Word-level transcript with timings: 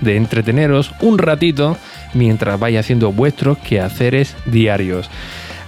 de 0.00 0.16
entreteneros 0.16 0.92
un 1.00 1.18
ratito 1.18 1.76
mientras 2.14 2.58
vaya 2.58 2.80
haciendo 2.80 3.12
vuestros 3.12 3.58
quehaceres 3.58 4.36
diarios. 4.46 5.10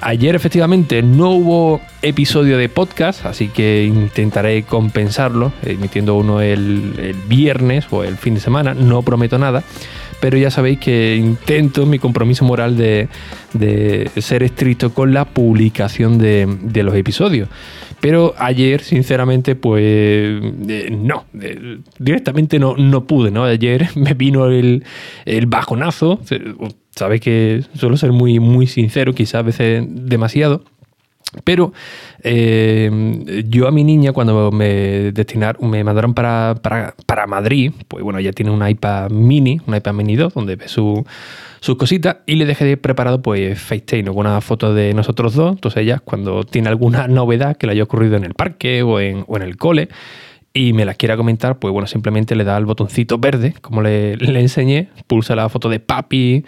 Ayer 0.02 0.34
efectivamente 0.34 1.02
no 1.02 1.30
hubo 1.33 1.83
episodio 2.01 2.57
de 2.57 2.71
podcast, 2.71 3.27
así 3.27 3.49
que 3.49 3.85
intentaré 3.85 4.63
compensarlo, 4.63 5.52
emitiendo 5.63 6.15
uno 6.15 6.41
el, 6.41 7.15
viernes 7.29 7.87
o 7.91 8.02
el 8.02 8.16
fin 8.16 8.35
de 8.35 8.41
semana, 8.41 8.73
no 8.73 9.02
prometo 9.02 9.38
nada, 9.38 9.63
pero 10.19 10.38
ya 10.38 10.51
sabéis 10.51 10.79
que 10.79 11.16
intento 11.16 11.85
mi 11.85 11.99
compromiso 11.99 12.47
moral 12.47 12.79
de, 12.79 13.09
ser 14.16 14.43
estricto 14.43 14.95
con 14.95 15.13
la 15.13 15.26
publicación 15.26 16.16
de, 16.16 16.49
de 16.63 16.82
los 16.82 16.95
episodios. 16.95 17.51
Pero 18.01 18.34
ayer, 18.38 18.82
sinceramente, 18.82 19.54
pues 19.54 19.82
eh, 19.82 20.88
no, 20.90 21.24
directamente 21.98 22.59
no, 22.59 22.76
no 22.76 23.04
pude, 23.04 23.30
¿no? 23.30 23.45
Ayer 23.45 23.88
me 23.95 24.15
vino 24.15 24.46
el, 24.46 24.84
el 25.26 25.46
bajonazo, 25.46 26.20
sabes 26.90 27.20
que 27.20 27.62
suelo 27.74 27.96
ser 27.96 28.12
muy, 28.12 28.40
muy 28.40 28.66
sincero, 28.66 29.15
quizás 29.15 29.37
a 29.37 29.42
veces 29.42 29.84
demasiado. 29.88 30.65
Pero 31.45 31.73
eh, 32.23 33.45
yo 33.46 33.68
a 33.68 33.70
mi 33.70 33.84
niña, 33.84 34.12
cuando 34.12 34.50
me 34.50 35.12
destinaron, 35.12 35.70
me 35.70 35.84
mandaron 35.84 36.12
para, 36.12 36.56
para, 36.60 36.95
para, 37.06 37.26
Madrid, 37.26 37.73
pues 37.86 38.02
bueno, 38.02 38.18
ella 38.18 38.32
tiene 38.32 38.50
un 38.50 38.66
iPad 38.66 39.10
mini, 39.10 39.60
un 39.66 39.76
iPad 39.76 39.92
mini 39.92 40.16
2, 40.16 40.34
donde 40.34 40.56
ve 40.56 40.66
su, 40.66 41.04
sus 41.60 41.76
cositas, 41.76 42.16
y 42.26 42.34
le 42.34 42.46
dejé 42.46 42.76
preparado 42.76 43.23
pues 43.23 43.60
FaceTime, 43.60 44.08
alguna 44.08 44.40
foto 44.40 44.74
de 44.74 44.92
nosotros 44.92 45.34
dos. 45.34 45.52
Entonces 45.52 45.82
ella, 45.82 46.01
cuando 46.01 46.42
tiene 46.42 46.68
alguna 46.68 47.06
novedad 47.06 47.56
que 47.56 47.66
le 47.66 47.73
haya 47.73 47.84
ocurrido 47.84 48.16
en 48.16 48.24
el 48.24 48.34
parque 48.34 48.82
o 48.82 48.98
en, 48.98 49.24
o 49.28 49.36
en 49.36 49.42
el 49.42 49.56
cole, 49.56 49.88
y 50.52 50.73
me 50.73 50.84
las 50.84 50.96
quiera 50.96 51.16
comentar, 51.16 51.60
pues 51.60 51.73
bueno, 51.73 51.86
simplemente 51.86 52.34
le 52.34 52.42
da 52.42 52.56
el 52.56 52.66
botoncito 52.66 53.18
verde, 53.18 53.54
como 53.60 53.82
le, 53.82 54.16
le 54.16 54.40
enseñé, 54.40 54.88
pulsa 55.06 55.36
la 55.36 55.48
foto 55.48 55.68
de 55.68 55.78
papi 55.78 56.45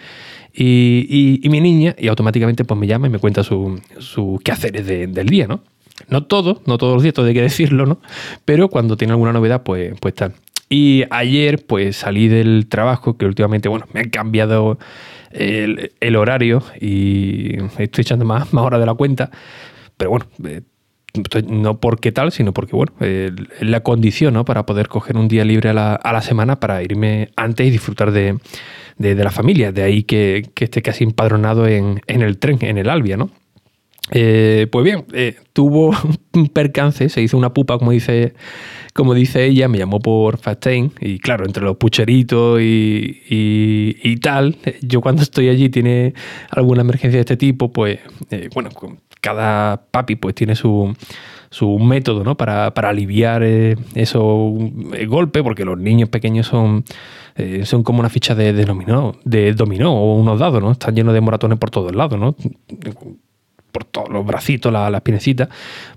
y, 0.53 1.41
mi 1.49 1.61
niña, 1.61 1.95
y 1.97 2.07
automáticamente 2.07 2.63
pues 2.63 2.79
me 2.79 2.85
llama 2.85 3.07
y 3.07 3.09
me 3.09 3.19
cuenta 3.19 3.43
sus 3.43 3.81
su 3.97 4.39
quehaceres 4.43 4.85
del 4.85 5.27
día, 5.27 5.47
¿no? 5.47 5.61
No 6.09 6.23
todo, 6.25 6.61
no 6.65 6.77
todos 6.77 6.93
los 6.93 7.03
días, 7.03 7.13
todo 7.13 7.25
hay 7.27 7.33
que 7.33 7.41
decirlo, 7.41 7.85
¿no? 7.85 7.99
Pero 8.45 8.69
cuando 8.69 8.97
tiene 8.97 9.13
alguna 9.13 9.33
novedad, 9.33 9.63
pues, 9.63 9.93
pues 9.99 10.13
tal. 10.13 10.33
Y 10.69 11.03
ayer, 11.11 11.65
pues 11.65 11.97
salí 11.97 12.27
del 12.27 12.67
trabajo, 12.67 13.17
que 13.17 13.25
últimamente, 13.25 13.69
bueno, 13.69 13.85
me 13.93 14.01
han 14.01 14.09
cambiado 14.09 14.79
el, 15.31 16.15
horario 16.15 16.63
y 16.79 17.57
estoy 17.77 18.01
echando 18.01 18.25
más, 18.25 18.53
más 18.53 18.65
horas 18.65 18.79
de 18.79 18.85
la 18.85 18.93
cuenta. 18.95 19.29
Pero 19.97 20.11
bueno, 20.11 20.25
eh, 20.45 20.61
no 21.47 21.79
porque 21.79 22.11
tal, 22.11 22.31
sino 22.31 22.53
porque, 22.53 22.75
bueno, 22.75 22.93
la 23.59 23.81
condición, 23.81 24.33
¿no? 24.33 24.45
Para 24.45 24.65
poder 24.65 24.87
coger 24.87 25.15
un 25.15 25.27
día 25.27 25.45
libre 25.45 25.69
a 25.69 25.73
la, 25.73 25.93
a 25.93 26.11
la 26.11 26.21
semana 26.21 26.59
para 26.59 26.81
irme 26.81 27.29
antes 27.35 27.67
y 27.67 27.69
disfrutar 27.69 28.11
de, 28.11 28.39
de, 28.97 29.15
la 29.15 29.31
familia. 29.31 29.71
De 29.71 29.83
ahí 29.83 30.03
que, 30.03 30.49
esté 30.59 30.81
casi 30.81 31.03
empadronado 31.03 31.67
en, 31.67 32.01
el 32.07 32.37
tren, 32.37 32.57
en 32.61 32.77
el 32.77 32.89
Albia, 32.89 33.17
¿no? 33.17 33.29
Eh, 34.11 34.67
pues 34.71 34.83
bien, 34.83 35.05
eh, 35.13 35.37
tuvo 35.53 35.95
un 36.33 36.49
percance, 36.49 37.09
se 37.09 37.21
hizo 37.21 37.37
una 37.37 37.53
pupa, 37.53 37.77
como 37.77 37.91
dice, 37.91 38.33
como 38.93 39.13
dice 39.13 39.45
ella, 39.45 39.67
me 39.67 39.77
llamó 39.77 39.99
por 39.99 40.37
Fastain 40.37 40.91
y 40.99 41.19
claro, 41.19 41.45
entre 41.45 41.63
los 41.63 41.77
pucheritos 41.77 42.61
y, 42.61 43.21
y, 43.29 44.15
tal, 44.17 44.57
yo 44.81 45.01
cuando 45.01 45.21
estoy 45.21 45.49
allí 45.49 45.69
tiene 45.69 46.13
alguna 46.49 46.81
emergencia 46.81 47.17
de 47.17 47.21
este 47.21 47.37
tipo, 47.37 47.71
pues 47.71 47.99
eh, 48.29 48.49
bueno, 48.53 48.69
cada 49.23 49.85
papi 49.89 50.17
pues 50.17 50.35
tiene 50.35 50.53
su, 50.53 50.93
su 51.49 51.79
método 51.79 52.25
¿no? 52.25 52.35
para, 52.35 52.67
aliviar 52.67 53.41
esos 53.43 54.53
golpes, 55.07 55.41
porque 55.43 55.63
los 55.63 55.79
niños 55.79 56.09
pequeños 56.09 56.45
son 56.45 56.83
eh, 57.35 57.65
son 57.65 57.81
como 57.81 57.99
una 58.01 58.09
ficha 58.09 58.35
de, 58.35 58.53
de, 58.53 58.65
dominó, 58.65 59.15
de 59.23 59.53
dominó 59.53 59.95
o 59.95 60.17
unos 60.17 60.39
dados, 60.39 60.61
¿no? 60.61 60.71
Están 60.71 60.93
llenos 60.93 61.15
de 61.15 61.21
moratones 61.21 61.57
por 61.57 61.71
todos 61.71 61.95
lados, 61.95 62.19
¿no? 62.19 62.35
Por 63.73 63.85
todos 63.85 64.09
los 64.09 64.23
bracitos, 64.23 64.71
las 64.71 64.91
la 64.91 65.01
pinecitas, 65.01 65.49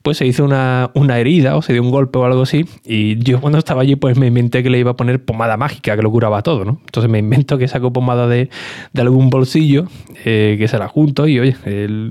pues 0.02 0.16
se 0.16 0.26
hizo 0.26 0.44
una, 0.44 0.90
herida 1.18 1.56
o 1.56 1.62
se 1.62 1.74
dio 1.74 1.82
un 1.82 1.90
golpe 1.90 2.18
o 2.18 2.24
algo 2.24 2.42
así. 2.42 2.64
Y 2.84 3.18
yo 3.18 3.40
cuando 3.40 3.58
estaba 3.58 3.82
allí, 3.82 3.96
pues 3.96 4.18
me 4.18 4.28
inventé 4.28 4.62
que 4.62 4.70
le 4.70 4.78
iba 4.78 4.92
a 4.92 4.96
poner 4.96 5.22
pomada 5.22 5.58
mágica, 5.58 5.94
que 5.94 6.02
lo 6.02 6.10
curaba 6.10 6.42
todo, 6.42 6.64
¿no? 6.64 6.80
Entonces 6.86 7.10
me 7.10 7.18
invento 7.18 7.58
que 7.58 7.68
saco 7.68 7.92
pomada 7.92 8.26
de, 8.26 8.48
algún 8.96 9.28
bolsillo, 9.28 9.86
eh, 10.24 10.56
que 10.58 10.68
se 10.68 10.78
la 10.78 10.88
junto 10.88 11.28
y 11.28 11.38
oye, 11.38 11.54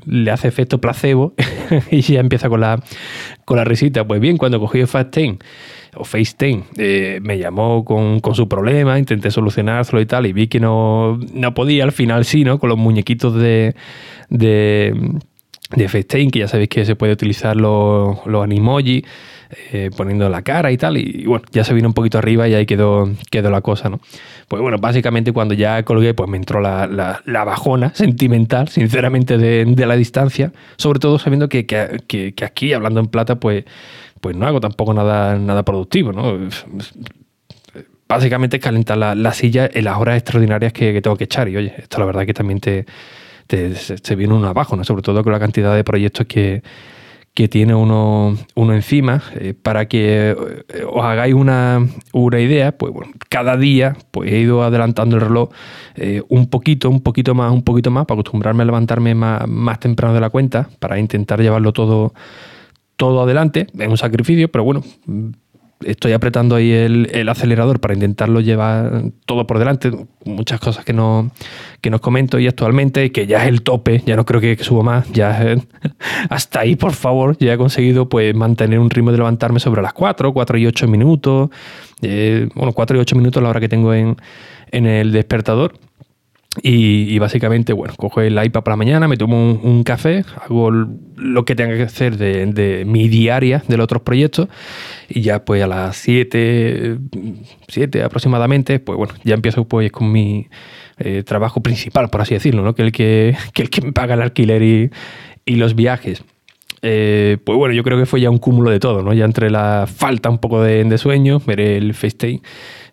le 0.06 0.32
hace 0.32 0.48
efecto 0.48 0.80
placebo 0.80 1.34
y 1.92 2.02
ya 2.02 2.20
empieza 2.20 2.48
con 2.48 2.62
la, 2.62 2.80
con 3.44 3.58
la 3.58 3.64
risita. 3.64 4.06
Pues 4.06 4.22
bien, 4.22 4.38
cuando 4.38 4.60
cogí 4.60 4.80
el 4.80 4.88
Fastain 4.88 5.40
o 5.96 6.04
FaceTime, 6.04 6.64
eh, 6.78 7.20
me 7.24 7.40
llamó 7.40 7.84
con, 7.84 8.22
su 8.36 8.48
problema, 8.48 9.00
intenté 9.00 9.32
solucionárselo 9.32 10.02
y 10.02 10.06
tal, 10.06 10.26
y 10.28 10.34
vi 10.34 10.48
que 10.48 10.60
no, 10.60 11.20
no 11.34 11.54
podía, 11.54 11.84
al 11.84 11.92
final 11.92 12.26
sí, 12.26 12.44
¿no? 12.44 12.60
Con 12.60 12.70
los 12.70 12.78
muñequitos 12.78 13.34
de, 13.36 13.76
de, 14.30 14.94
de 15.76 15.88
FaceTime, 15.88 16.32
que 16.32 16.40
ya 16.40 16.48
sabéis 16.48 16.70
que 16.70 16.86
se 16.86 16.96
puede 16.96 17.14
utilizar 17.14 17.56
los, 17.56 18.18
animoji, 18.26 19.04
eh, 19.72 19.90
poniendo 19.96 20.28
la 20.30 20.42
cara 20.42 20.72
y 20.72 20.78
tal, 20.78 20.98
y, 20.98 21.26
bueno, 21.26 21.46
ya 21.52 21.64
se 21.64 21.74
vino 21.74 21.88
un 21.88 21.94
poquito 21.94 22.18
arriba 22.18 22.48
y 22.48 22.54
ahí 22.54 22.66
quedó, 22.66 23.10
quedó 23.32 23.50
la 23.50 23.62
cosa, 23.62 23.90
¿no? 23.90 24.00
Pues 24.48 24.62
bueno, 24.62 24.78
básicamente 24.78 25.32
cuando 25.32 25.54
ya 25.54 25.84
colgué, 25.84 26.14
pues 26.14 26.30
me 26.30 26.38
entró 26.38 26.62
la, 26.62 26.88
la, 26.88 27.44
bajona 27.44 27.94
sentimental, 27.96 28.68
sinceramente, 28.68 29.38
de, 29.38 29.66
de, 29.66 29.86
la 29.86 29.96
distancia, 29.96 30.52
sobre 30.78 31.00
todo 31.00 31.20
sabiendo 31.20 31.50
que, 31.50 31.66
que, 31.66 32.34
que 32.36 32.46
aquí, 32.46 32.74
hablando 32.74 33.00
en 33.00 33.08
plata, 33.08 33.40
pues 33.40 33.66
pues 34.26 34.36
no 34.36 34.48
hago 34.48 34.60
tampoco 34.60 34.92
nada, 34.92 35.38
nada 35.38 35.64
productivo, 35.64 36.12
¿no? 36.12 36.50
Básicamente 38.08 38.60
calentar 38.60 38.98
la, 38.98 39.34
silla 39.34 39.70
en 39.72 39.86
las 39.86 39.98
horas 40.00 40.18
extraordinarias 40.18 40.74
que, 40.74 41.00
tengo 41.00 41.16
que 41.16 41.26
echar. 41.26 41.48
Y 41.48 41.58
oye, 41.58 41.76
esto 41.78 42.00
la 42.00 42.06
verdad 42.06 42.26
que 42.26 42.34
también 42.34 42.60
te, 42.60 42.88
te, 43.48 44.16
viene 44.16 44.34
uno 44.34 44.48
abajo, 44.48 44.76
¿no? 44.76 44.84
Sobre 44.84 45.02
todo 45.02 45.24
con 45.24 45.34
la 45.34 45.40
cantidad 45.40 45.76
de 45.76 45.84
proyectos 45.84 46.26
que, 46.28 46.62
tiene 47.50 47.76
uno, 47.76 48.38
uno 48.56 48.74
encima. 48.74 49.22
Eh, 49.36 49.54
para 49.54 49.88
que 49.88 50.30
eh, 50.32 50.86
os 50.90 51.04
hagáis 51.04 51.34
una, 51.34 51.86
idea, 52.40 52.78
pues 52.78 52.94
bueno, 52.94 53.12
cada 53.30 53.58
día 53.58 53.98
pues 54.12 54.32
he 54.32 54.40
ido 54.40 54.64
adelantando 54.64 55.18
el 55.18 55.22
reloj 55.22 55.50
eh, 55.96 56.22
un 56.30 56.50
poquito, 56.50 56.90
un 56.90 57.02
poquito 57.02 57.36
más, 57.36 57.52
un 57.52 57.64
poquito 57.64 57.92
más, 57.92 58.06
para 58.06 58.22
acostumbrarme 58.22 58.64
a 58.64 58.66
levantarme 58.66 59.16
más, 59.16 59.48
más 59.48 59.80
temprano 59.80 60.14
de 60.14 60.22
la 60.22 60.30
cuenta, 60.30 60.70
para 60.80 60.98
intentar 60.98 61.42
llevarlo 61.42 61.74
todo 61.74 62.14
todo 62.98 63.24
adelante, 63.24 63.68
es 63.78 63.88
un 63.88 63.98
sacrificio, 63.98 64.50
pero 64.50 64.64
bueno, 64.64 64.82
estoy 65.86 66.14
apretando 66.14 66.56
ahí 66.56 66.72
el, 66.72 67.30
acelerador 67.30 67.80
para 67.80 67.94
intentarlo 67.94 68.42
llevar 68.42 69.04
todo 69.26 69.48
por 69.48 69.60
delante. 69.60 69.92
Muchas 70.26 70.60
cosas 70.60 70.84
que 70.84 70.94
no, 70.94 71.32
que 71.82 71.92
comento 72.00 72.40
y 72.40 72.48
actualmente, 72.48 73.12
que 73.12 73.28
ya 73.28 73.44
es 73.44 73.50
el 73.50 73.62
tope, 73.62 74.02
ya 74.06 74.16
no 74.16 74.26
creo 74.26 74.42
que, 74.42 74.56
suba 74.64 74.84
más, 74.84 75.12
ya 75.12 75.56
hasta 76.30 76.62
ahí, 76.62 76.76
por 76.76 76.94
favor, 76.94 77.38
ya 77.38 77.54
he 77.54 77.58
conseguido 77.58 78.10
pues 78.10 78.36
mantener 78.36 78.80
un 78.80 78.90
ritmo 78.90 79.12
de 79.12 79.18
levantarme 79.18 79.60
sobre 79.60 79.82
las 79.82 79.94
4, 79.94 80.34
4 80.34 80.58
y 80.58 80.66
8 80.66 80.88
minutos, 80.88 81.50
eh, 82.02 82.50
bueno, 82.56 82.74
4 82.74 82.98
y 82.98 83.00
8 83.00 83.16
minutos 83.16 83.42
la 83.42 83.50
hora 83.50 83.60
que 83.60 83.70
tengo 83.70 83.94
en, 83.94 84.18
en 84.72 84.86
el 84.88 85.12
despertador. 85.12 85.74
Y, 86.62 87.20
básicamente, 87.20 87.74
bueno, 87.74 87.94
cojo 87.98 88.22
el 88.22 88.34
iPad 88.34 88.64
para 88.64 88.74
la 88.74 88.78
mañana, 88.78 89.08
me 89.08 89.18
tomo 89.18 89.54
un, 89.54 89.84
café, 89.84 90.24
hago 90.42 90.72
lo 90.72 91.46
que 91.46 91.56
tenga 91.56 91.76
que 91.76 91.84
hacer 91.84 92.18
de, 92.18 92.84
mi 92.86 93.10
diaria 93.10 93.64
de 93.68 93.78
los 93.78 93.84
otros 93.84 94.04
proyectos 94.04 94.48
y 95.10 95.22
ya 95.22 95.44
pues 95.44 95.62
a 95.64 95.68
las 95.68 95.98
7, 95.98 96.98
7 97.68 98.04
aproximadamente, 98.04 98.80
pues 98.80 98.98
bueno, 98.98 99.14
ya 99.24 99.36
empiezo 99.36 99.66
pues 99.66 99.92
con 99.92 100.12
mi 100.12 100.48
eh, 100.98 101.24
trabajo 101.24 101.62
principal, 101.62 102.10
por 102.10 102.22
así 102.22 102.34
decirlo, 102.34 102.64
¿no? 102.64 102.74
que, 102.74 102.84
el 102.84 102.92
que, 102.92 103.36
que 103.54 103.62
el 103.62 103.70
que 103.70 103.82
me 103.82 103.92
paga 103.92 104.14
el 104.14 104.22
alquiler 104.22 104.64
y, 104.64 104.92
y 105.46 105.56
los 105.56 105.76
viajes. 105.76 106.24
Eh, 106.82 107.38
pues 107.44 107.58
bueno, 107.58 107.74
yo 107.74 107.84
creo 107.84 107.98
que 107.98 108.06
fue 108.06 108.22
ya 108.22 108.30
un 108.30 108.38
cúmulo 108.38 108.70
de 108.70 108.80
todo, 108.80 109.02
¿no? 109.02 109.14
Ya 109.14 109.26
entre 109.26 109.50
la 109.50 109.88
falta 109.88 110.30
un 110.30 110.38
poco 110.38 110.62
de, 110.62 110.84
de 110.84 110.98
sueño, 110.98 111.42
ver 111.46 111.60
el 111.60 111.94
FaceTime 111.94 112.42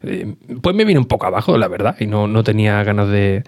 eh, 0.04 0.34
pues 0.60 0.74
me 0.74 0.84
vine 0.84 0.98
un 0.98 1.06
poco 1.06 1.26
abajo, 1.26 1.56
la 1.56 1.68
verdad, 1.68 1.96
y 2.00 2.06
no, 2.06 2.26
no 2.26 2.42
tenía 2.42 2.82
ganas 2.82 3.08
de, 3.08 3.44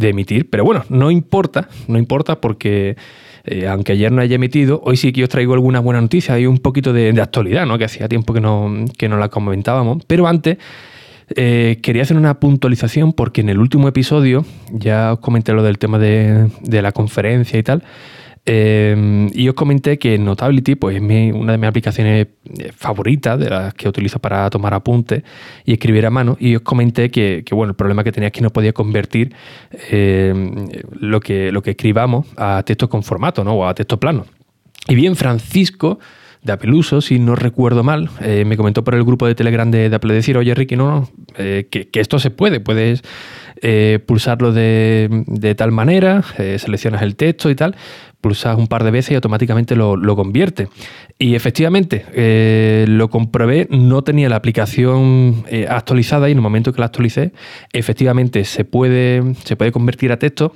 emitir. 0.00 0.50
Pero 0.50 0.64
bueno, 0.64 0.84
no 0.88 1.10
importa, 1.10 1.68
no 1.88 1.98
importa 1.98 2.40
porque 2.40 2.96
eh, 3.44 3.68
aunque 3.68 3.92
ayer 3.92 4.10
no 4.12 4.20
haya 4.20 4.36
emitido, 4.36 4.80
hoy 4.84 4.96
sí 4.96 5.12
que 5.12 5.22
os 5.22 5.28
traigo 5.28 5.54
alguna 5.54 5.80
buena 5.80 6.00
noticia, 6.00 6.34
hay 6.34 6.46
un 6.46 6.58
poquito 6.58 6.92
de, 6.92 7.08
actualidad, 7.20 7.66
¿no? 7.66 7.78
Que 7.78 7.84
hacía 7.84 8.08
tiempo 8.08 8.32
que 8.32 8.40
no, 8.40 8.84
que 8.98 9.08
no 9.08 9.16
la 9.18 9.28
comentábamos. 9.28 10.04
Pero 10.06 10.26
antes 10.26 10.58
Eh, 11.34 11.78
quería 11.82 12.02
hacer 12.02 12.18
una 12.18 12.40
puntualización 12.40 13.14
porque 13.14 13.40
en 13.40 13.48
el 13.48 13.58
último 13.58 13.88
episodio 13.88 14.44
ya 14.70 15.14
os 15.14 15.20
comenté 15.20 15.54
lo 15.54 15.62
del 15.62 15.78
tema 15.78 15.98
de, 15.98 16.50
la 16.82 16.92
conferencia 16.92 17.58
y 17.58 17.62
tal. 17.62 17.82
Eh, 18.44 19.28
y 19.32 19.48
os 19.48 19.54
comenté 19.54 19.98
que 19.98 20.18
Notability 20.18 20.74
pues, 20.74 20.96
es 20.96 21.02
una 21.02 21.52
de 21.52 21.58
mis 21.58 21.68
aplicaciones 21.68 22.26
eh, 22.58 22.72
favoritas, 22.74 23.38
de 23.38 23.50
las 23.50 23.74
que 23.74 23.88
utilizo 23.88 24.18
para 24.18 24.50
tomar 24.50 24.74
apuntes 24.74 25.22
y 25.64 25.72
escribir 25.72 26.06
a 26.06 26.10
mano. 26.10 26.36
Y 26.40 26.56
os 26.56 26.62
comenté 26.62 27.10
que, 27.10 27.44
bueno, 27.52 27.70
el 27.70 27.76
problema 27.76 28.02
que 28.02 28.12
tenía 28.12 28.28
es 28.28 28.32
que 28.32 28.40
no 28.40 28.50
podía 28.50 28.72
convertir 28.72 29.34
lo, 31.00 31.20
que, 31.20 31.52
lo 31.52 31.62
que 31.62 31.70
escribamos 31.70 32.26
a 32.36 32.62
texto 32.64 32.88
con 32.88 33.02
formato 33.02 33.44
¿no? 33.44 33.54
o 33.54 33.66
a 33.66 33.74
texto 33.74 33.98
plano. 33.98 34.26
Y 34.88 34.94
bien, 34.94 35.14
Francisco 35.14 36.00
de 36.42 36.52
Apeluso, 36.52 37.00
si 37.00 37.18
no 37.18 37.36
recuerdo 37.36 37.84
mal, 37.84 38.10
eh, 38.20 38.44
me 38.44 38.56
comentó 38.56 38.82
por 38.82 38.94
el 38.94 39.04
grupo 39.04 39.26
de 39.26 39.34
Telegram 39.34 39.70
de, 39.70 39.86
Apple 39.94 40.12
decir, 40.12 40.36
oye 40.36 40.54
Ricky, 40.54 40.74
no, 40.74 40.90
no, 40.90 41.10
eh, 41.38 41.68
que, 41.70 41.88
esto 42.00 42.18
se 42.18 42.30
puede, 42.30 42.58
puedes 42.58 43.02
eh, 43.62 44.00
pulsarlo 44.04 44.52
de, 44.52 45.54
tal 45.56 45.70
manera, 45.70 46.24
seleccionas 46.58 47.02
el 47.02 47.14
texto 47.14 47.48
y 47.48 47.54
tal, 47.54 47.76
pulsas 48.20 48.58
un 48.58 48.66
par 48.66 48.82
de 48.82 48.90
veces 48.90 49.12
y 49.12 49.14
automáticamente 49.14 49.76
lo, 49.76 50.16
convierte. 50.16 50.68
Y 51.16 51.36
efectivamente, 51.36 52.06
lo 52.88 53.08
comprobé, 53.08 53.68
no 53.70 54.02
tenía 54.02 54.28
la 54.28 54.36
aplicación 54.36 55.44
actualizada 55.68 56.28
y 56.28 56.32
en 56.32 56.38
el 56.38 56.42
momento 56.42 56.72
que 56.72 56.80
la 56.80 56.86
actualicé, 56.86 57.32
efectivamente 57.72 58.44
se 58.44 58.64
puede, 58.64 59.34
se 59.44 59.54
puede 59.54 59.70
convertir 59.70 60.10
a 60.10 60.18
texto. 60.18 60.52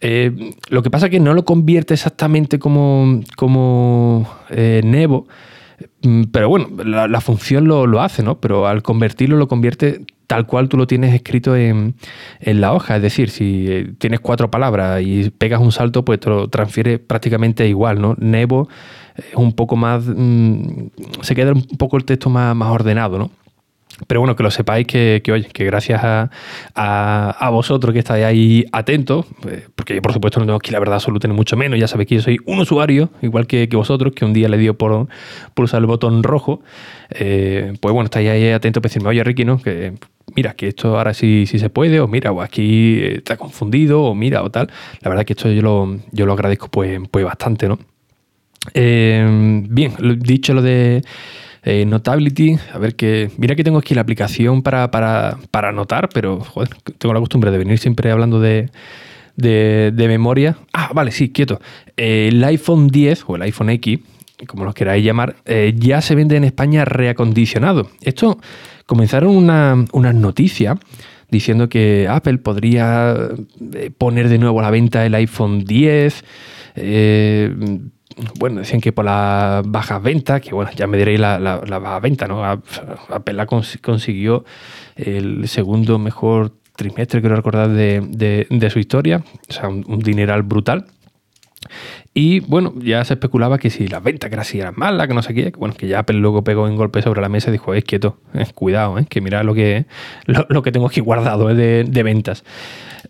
Eh, 0.00 0.54
lo 0.68 0.82
que 0.82 0.90
pasa 0.90 1.06
es 1.06 1.10
que 1.10 1.20
no 1.20 1.34
lo 1.34 1.44
convierte 1.44 1.94
exactamente 1.94 2.58
como, 2.58 3.20
como 3.36 4.28
eh, 4.50 4.80
Nevo, 4.84 5.26
mm, 6.02 6.24
pero 6.32 6.48
bueno, 6.48 6.68
la, 6.84 7.20
función 7.20 7.66
lo, 7.66 8.00
hace, 8.00 8.22
¿no? 8.22 8.40
Pero 8.40 8.66
al 8.66 8.82
convertirlo 8.82 9.36
lo 9.36 9.48
convierte 9.48 10.04
tal 10.26 10.46
cual 10.46 10.68
tú 10.68 10.76
lo 10.76 10.86
tienes 10.86 11.14
escrito 11.14 11.56
en, 11.56 11.94
la 12.40 12.72
hoja. 12.72 12.96
Es 12.96 13.02
decir, 13.02 13.30
si 13.30 13.66
eh, 13.68 13.92
tienes 13.98 14.20
cuatro 14.20 14.50
palabras 14.50 15.02
y 15.02 15.30
pegas 15.30 15.60
un 15.60 15.72
salto, 15.72 16.04
pues 16.04 16.20
te 16.20 16.28
lo 16.28 16.48
transfiere 16.48 16.98
prácticamente 16.98 17.66
igual, 17.68 18.00
¿no? 18.00 18.14
Nevo 18.18 18.68
es 19.16 19.34
un 19.34 19.52
poco 19.52 19.76
más... 19.76 20.04
Mm, 20.06 20.88
se 21.22 21.34
queda 21.34 21.52
un 21.52 21.62
poco 21.78 21.96
el 21.96 22.04
texto 22.04 22.28
más, 22.28 22.54
más 22.54 22.70
ordenado, 22.70 23.18
¿no? 23.18 23.30
Pero 24.06 24.20
bueno, 24.20 24.36
que 24.36 24.42
lo 24.42 24.50
sepáis 24.50 24.86
que, 24.86 25.22
que 25.24 25.32
oye, 25.32 25.48
que 25.52 25.64
gracias 25.64 26.02
a, 26.04 27.50
vosotros 27.50 27.92
que 27.94 28.00
estáis 28.00 28.24
ahí 28.24 28.64
atentos, 28.70 29.24
eh, 29.48 29.68
porque 29.74 29.94
yo 29.94 30.02
por 30.02 30.12
supuesto 30.12 30.38
no 30.38 30.46
tengo 30.46 30.58
aquí 30.58 30.70
la 30.70 30.78
verdad 30.78 30.96
absoluta 30.96 31.26
ni 31.28 31.34
mucho 31.34 31.56
menos, 31.56 31.78
ya 31.78 31.88
sabéis 31.88 32.08
que 32.08 32.14
yo 32.16 32.20
soy 32.20 32.38
un 32.44 32.60
usuario, 32.60 33.08
igual 33.22 33.46
que, 33.46 33.66
vosotros, 33.72 34.12
que 34.14 34.26
un 34.26 34.34
día 34.34 34.48
le 34.48 34.58
dio 34.58 34.76
por 34.76 35.08
pulsar 35.54 35.80
el 35.80 35.86
botón 35.86 36.22
rojo, 36.22 36.60
eh, 37.10 37.72
pues 37.80 37.92
bueno, 37.94 38.04
estáis 38.06 38.28
ahí 38.28 38.50
atentos 38.50 38.82
para 38.82 38.90
decirme, 38.90 39.08
oye 39.08 39.24
Ricky, 39.24 39.44
¿no? 39.46 39.58
Que 39.62 39.94
mira, 40.34 40.54
que 40.54 40.68
esto 40.68 40.98
ahora 40.98 41.14
sí, 41.14 41.46
sí 41.46 41.58
se 41.58 41.70
puede, 41.70 42.00
o 42.00 42.06
mira, 42.06 42.32
o 42.32 42.42
aquí 42.42 43.00
está 43.02 43.38
confundido, 43.38 44.02
o 44.02 44.14
mira, 44.14 44.42
o 44.42 44.50
tal. 44.50 44.70
La 45.00 45.08
verdad 45.08 45.24
que 45.24 45.32
esto 45.32 45.50
yo 45.50 45.62
lo, 45.62 45.98
yo 46.12 46.26
lo 46.26 46.34
agradezco 46.34 46.68
pues, 46.68 47.00
pues 47.10 47.24
bastante, 47.24 47.68
¿no? 47.68 47.78
Eh, 48.74 49.62
bien, 49.68 49.94
dicho 50.18 50.52
lo 50.52 50.60
de 50.60 51.02
eh, 51.66 51.84
Notability, 51.84 52.56
a 52.72 52.78
ver 52.78 52.94
que. 52.94 53.28
Mira 53.38 53.56
que 53.56 53.64
tengo 53.64 53.78
aquí 53.78 53.92
la 53.92 54.00
aplicación 54.00 54.62
para, 54.62 54.88
para, 54.92 55.36
para 55.50 55.70
anotar, 55.70 56.08
pero 56.14 56.38
joder, 56.38 56.68
tengo 56.96 57.12
la 57.12 57.18
costumbre 57.18 57.50
de 57.50 57.58
venir 57.58 57.78
siempre 57.78 58.12
hablando 58.12 58.38
de, 58.38 58.70
de, 59.34 59.92
memoria. 60.06 60.56
Ah, 60.72 60.90
vale, 60.94 61.10
sí, 61.10 61.30
quieto. 61.30 61.60
Eh, 61.96 62.28
el 62.30 62.44
iPhone 62.44 62.86
10 62.86 63.24
o 63.26 63.34
el 63.34 63.42
iPhone 63.42 63.70
X, 63.70 63.98
como 64.46 64.64
lo 64.64 64.72
queráis 64.74 65.04
llamar, 65.04 65.34
eh, 65.44 65.74
ya 65.76 66.00
se 66.02 66.14
vende 66.14 66.36
en 66.36 66.44
España 66.44 66.84
reacondicionado. 66.84 67.90
Esto 68.00 68.38
comenzaron 68.86 69.36
unas 69.36 69.88
una 69.92 70.12
noticias 70.12 70.78
diciendo 71.32 71.68
que 71.68 72.06
Apple 72.08 72.38
podría 72.38 73.16
poner 73.98 74.28
de 74.28 74.38
nuevo 74.38 74.60
a 74.60 74.62
la 74.62 74.70
venta 74.70 75.04
el 75.04 75.16
iPhone 75.16 75.64
10 75.64 76.24
bueno, 78.38 78.60
decían 78.60 78.80
que 78.80 78.92
por 78.92 79.04
la 79.04 79.62
baja 79.64 79.98
venta, 79.98 80.40
que 80.40 80.54
bueno, 80.54 80.70
ya 80.74 80.86
me 80.86 80.96
diréis 80.96 81.20
la, 81.20 81.38
la, 81.38 81.78
baja 81.78 82.00
venta, 82.00 82.26
¿no? 82.26 82.44
Apple 82.44 83.46
consiguió 83.82 84.44
el 84.96 85.46
segundo 85.48 85.98
mejor 85.98 86.52
trimestre, 86.76 87.20
quiero 87.20 87.36
recordar, 87.36 87.70
de, 87.70 88.46
de, 88.48 88.70
su 88.70 88.78
historia, 88.78 89.22
o 89.48 89.52
sea, 89.52 89.68
un, 89.68 89.98
dineral 90.00 90.42
brutal. 90.42 90.86
Y 92.18 92.40
bueno, 92.40 92.72
ya 92.78 93.04
se 93.04 93.12
especulaba 93.12 93.58
que 93.58 93.68
si 93.68 93.88
las 93.88 94.02
ventas 94.02 94.30
que 94.30 94.58
eran 94.58 94.72
malas, 94.74 95.06
que 95.06 95.12
no 95.12 95.20
sé 95.20 95.34
qué, 95.34 95.52
bueno, 95.58 95.74
que 95.76 95.86
ya 95.86 95.98
Apple 95.98 96.16
luego 96.16 96.42
pegó 96.42 96.66
en 96.66 96.74
golpe 96.74 97.02
sobre 97.02 97.20
la 97.20 97.28
mesa 97.28 97.50
y 97.50 97.52
dijo, 97.52 97.74
es 97.74 97.84
quieto, 97.84 98.16
eh, 98.32 98.46
cuidado, 98.54 98.98
eh, 98.98 99.04
que 99.06 99.20
mira 99.20 99.42
lo 99.42 99.52
que, 99.52 99.84
lo, 100.24 100.62
que 100.62 100.72
tengo 100.72 100.86
aquí 100.86 101.00
guardado 101.02 101.50
eh, 101.50 101.54
de, 101.54 101.84
de 101.84 102.02
ventas. 102.02 102.42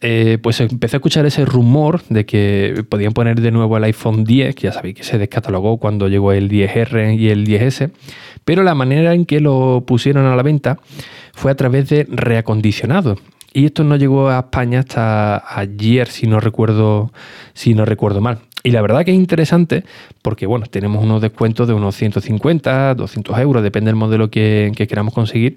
Eh, 0.01 0.39
pues 0.43 0.59
empecé 0.61 0.97
a 0.97 0.99
escuchar 0.99 1.25
ese 1.25 1.45
rumor 1.45 2.03
de 2.09 2.27
que 2.27 2.85
podían 2.89 3.13
poner 3.13 3.41
de 3.41 3.53
nuevo 3.53 3.77
el 3.77 3.85
iPhone 3.85 4.25
10, 4.25 4.57
que 4.57 4.63
ya 4.63 4.73
sabéis 4.73 4.97
que 4.97 5.05
se 5.05 5.19
descatalogó 5.19 5.79
cuando 5.79 6.09
llegó 6.09 6.33
el 6.33 6.51
10R 6.51 7.17
y 7.17 7.29
el 7.29 7.47
10S, 7.47 7.93
pero 8.45 8.65
la 8.65 8.75
manera 8.75 9.15
en 9.15 9.25
que 9.25 9.39
lo 9.39 9.85
pusieron 9.87 10.27
a 10.27 10.35
la 10.35 10.43
venta 10.43 10.81
fue 11.33 11.53
a 11.53 11.55
través 11.55 11.89
de 11.91 12.09
reacondicionado. 12.11 13.19
Y 13.53 13.67
esto 13.67 13.85
no 13.85 13.95
llegó 13.95 14.31
a 14.31 14.41
España 14.41 14.81
hasta 14.81 15.45
ayer, 15.57 16.09
si 16.09 16.27
no 16.27 16.41
recuerdo, 16.41 17.13
si 17.55 17.73
no 17.73 17.85
recuerdo 17.85 18.21
mal. 18.21 18.41
Y 18.67 18.73
la 18.73 18.83
verdad 18.83 19.05
que 19.05 19.13
es 19.13 19.17
interesante 19.17 19.85
porque, 20.23 20.45
bueno, 20.45 20.67
tenemos 20.67 21.05
unos 21.05 21.23
descuentos 21.23 21.69
de 21.69 21.75
unos 21.75 21.95
150, 21.95 22.97
200 22.97 23.39
euros, 23.39 23.63
depende 23.63 23.91
del 23.91 23.95
modelo 23.95 24.29
que, 24.29 24.73
queramos 24.89 25.15
conseguir. 25.15 25.57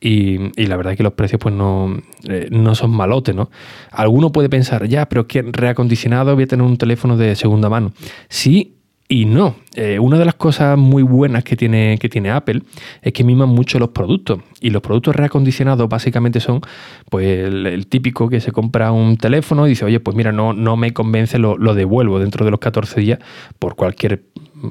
Y, 0.00 0.38
la 0.64 0.76
verdad 0.76 0.96
que 0.96 1.02
los 1.02 1.14
precios 1.14 1.40
pues 1.40 1.52
no, 1.52 2.00
eh, 2.28 2.46
no 2.52 2.76
son 2.76 2.92
malotes, 2.92 3.34
¿no? 3.34 3.50
Alguno 3.90 4.30
puede 4.30 4.48
pensar, 4.48 4.86
ya, 4.86 5.08
pero 5.08 5.22
es 5.22 5.26
que 5.26 5.42
reacondicionado 5.42 6.32
voy 6.36 6.44
a 6.44 6.46
tener 6.46 6.64
un 6.64 6.76
teléfono 6.76 7.16
de 7.16 7.34
segunda 7.34 7.68
mano. 7.68 7.92
Sí, 8.28 8.76
y 9.06 9.26
no, 9.26 9.56
eh, 9.74 9.98
una 9.98 10.18
de 10.18 10.24
las 10.24 10.34
cosas 10.34 10.78
muy 10.78 11.02
buenas 11.02 11.44
que 11.44 11.56
tiene, 11.56 11.98
que 12.00 12.08
tiene 12.08 12.30
Apple 12.30 12.62
es 13.02 13.12
que 13.12 13.22
miman 13.22 13.50
mucho 13.50 13.78
los 13.78 13.90
productos. 13.90 14.40
Y 14.60 14.70
los 14.70 14.80
productos 14.80 15.14
reacondicionados 15.14 15.88
básicamente 15.90 16.40
son 16.40 16.62
pues 17.10 17.26
el, 17.26 17.86
típico 17.86 18.30
que 18.30 18.40
se 18.40 18.50
compra 18.50 18.92
un 18.92 19.18
teléfono 19.18 19.66
y 19.66 19.70
dice, 19.70 19.84
oye, 19.84 20.00
pues 20.00 20.16
mira, 20.16 20.32
no, 20.32 20.54
no 20.54 20.76
me 20.76 20.94
convence, 20.94 21.38
lo, 21.38 21.58
lo 21.58 21.74
devuelvo 21.74 22.18
dentro 22.18 22.46
de 22.46 22.50
los 22.50 22.60
14 22.60 23.00
días 23.00 23.18
por 23.58 23.76
cualquier 23.76 24.22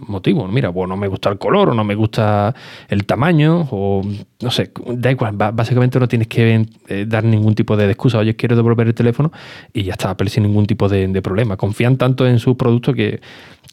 motivo. 0.07 0.47
Mira, 0.47 0.71
pues 0.71 0.89
no 0.89 0.97
me 0.97 1.07
gusta 1.07 1.29
el 1.29 1.37
color 1.37 1.69
o 1.69 1.73
no 1.73 1.83
me 1.83 1.95
gusta 1.95 2.53
el 2.87 3.05
tamaño 3.05 3.67
o 3.71 4.01
no 4.41 4.51
sé, 4.51 4.71
da 4.85 5.11
igual. 5.11 5.35
Básicamente 5.35 5.99
no 5.99 6.07
tienes 6.07 6.27
que 6.27 6.65
eh, 6.87 7.05
dar 7.07 7.23
ningún 7.23 7.55
tipo 7.55 7.77
de 7.77 7.85
excusa. 7.85 8.17
Oye, 8.17 8.35
quiero 8.35 8.55
devolver 8.55 8.87
el 8.87 8.93
teléfono 8.93 9.31
y 9.73 9.83
ya 9.83 9.93
está, 9.93 10.11
Apple 10.11 10.29
sin 10.29 10.43
ningún 10.43 10.65
tipo 10.65 10.89
de, 10.89 11.21
problema. 11.21 11.55
Confían 11.57 11.97
tanto 11.97 12.27
en 12.27 12.39
sus 12.39 12.55
productos 12.55 12.95
que 12.95 13.21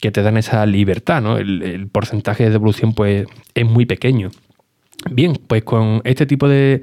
que 0.01 0.11
te 0.11 0.23
dan 0.23 0.35
esa 0.35 0.65
libertad, 0.65 1.21
¿no? 1.21 1.37
El, 1.37 1.87
porcentaje 1.87 2.43
de 2.43 2.49
devolución 2.49 2.93
pues 2.93 3.27
es 3.53 3.65
muy 3.65 3.85
pequeño. 3.85 4.31
Bien, 5.09 5.33
pues 5.47 5.63
con 5.63 6.01
este 6.03 6.27
tipo 6.27 6.47
de, 6.47 6.81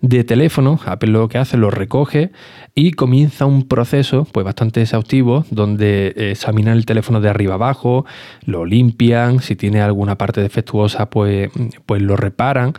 de 0.00 0.24
teléfono, 0.24 0.80
Apple 0.84 1.10
lo 1.10 1.28
que 1.28 1.38
hace, 1.38 1.56
lo 1.56 1.70
recoge 1.70 2.32
y 2.74 2.92
comienza 2.92 3.46
un 3.46 3.68
proceso 3.68 4.26
pues 4.32 4.44
bastante 4.44 4.82
exhaustivo 4.82 5.44
donde 5.50 6.12
examinan 6.16 6.76
el 6.76 6.84
teléfono 6.84 7.20
de 7.20 7.28
arriba 7.28 7.54
abajo, 7.54 8.06
lo 8.44 8.64
limpian, 8.64 9.38
si 9.40 9.54
tiene 9.54 9.80
alguna 9.80 10.18
parte 10.18 10.40
defectuosa 10.40 11.10
pues, 11.10 11.50
pues 11.86 12.02
lo 12.02 12.16
reparan, 12.16 12.74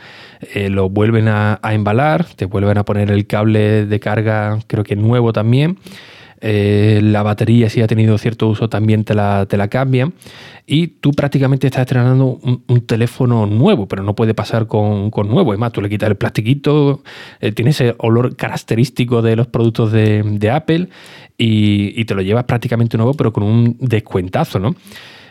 eh, 0.54 0.70
lo 0.70 0.90
vuelven 0.90 1.30
a, 1.30 1.60
a 1.62 1.74
embalar, 1.74 2.26
te 2.26 2.46
vuelven 2.46 2.78
a 2.78 2.84
poner 2.84 3.12
el 3.12 3.28
cable 3.28 3.86
de 3.86 4.00
carga 4.02 4.60
creo 4.68 4.84
que 4.84 4.98
nuevo 4.98 5.32
también 5.32 5.78
eh, 6.44 7.00
la 7.04 7.22
batería 7.22 7.70
si 7.70 7.82
ha 7.82 7.88
tenido 7.88 8.18
cierto 8.18 8.48
uso 8.48 8.68
también 8.68 9.04
te 9.04 9.14
la, 9.14 9.46
te 9.46 9.58
la 9.58 9.68
cambian 9.68 10.14
y 10.66 10.88
tú 10.88 11.12
prácticamente 11.12 11.68
estás 11.68 11.82
estrenando 11.82 12.40
un, 12.68 12.82
teléfono 12.88 13.46
nuevo, 13.46 13.88
pero 13.88 14.02
no 14.02 14.16
puede 14.16 14.34
pasar 14.34 14.66
con, 14.66 15.12
nuevo. 15.28 15.54
Es 15.54 15.60
más, 15.60 15.72
tú 15.72 15.82
le 15.82 15.90
quitas 15.90 16.10
el 16.10 16.16
plastiquito, 16.16 17.04
eh, 17.42 17.52
tiene 17.52 17.72
ese 17.72 17.94
olor 18.00 18.36
característico 18.36 19.22
de 19.22 19.36
los 19.36 19.48
productos 19.48 19.92
de, 19.92 20.52
Apple 20.52 20.90
y, 21.38 22.04
te 22.06 22.16
lo 22.16 22.22
llevas 22.22 22.46
prácticamente 22.46 22.98
nuevo, 22.98 23.14
pero 23.14 23.32
con 23.32 23.44
un 23.44 23.78
descuentazo, 23.80 24.60
¿no? 24.60 24.76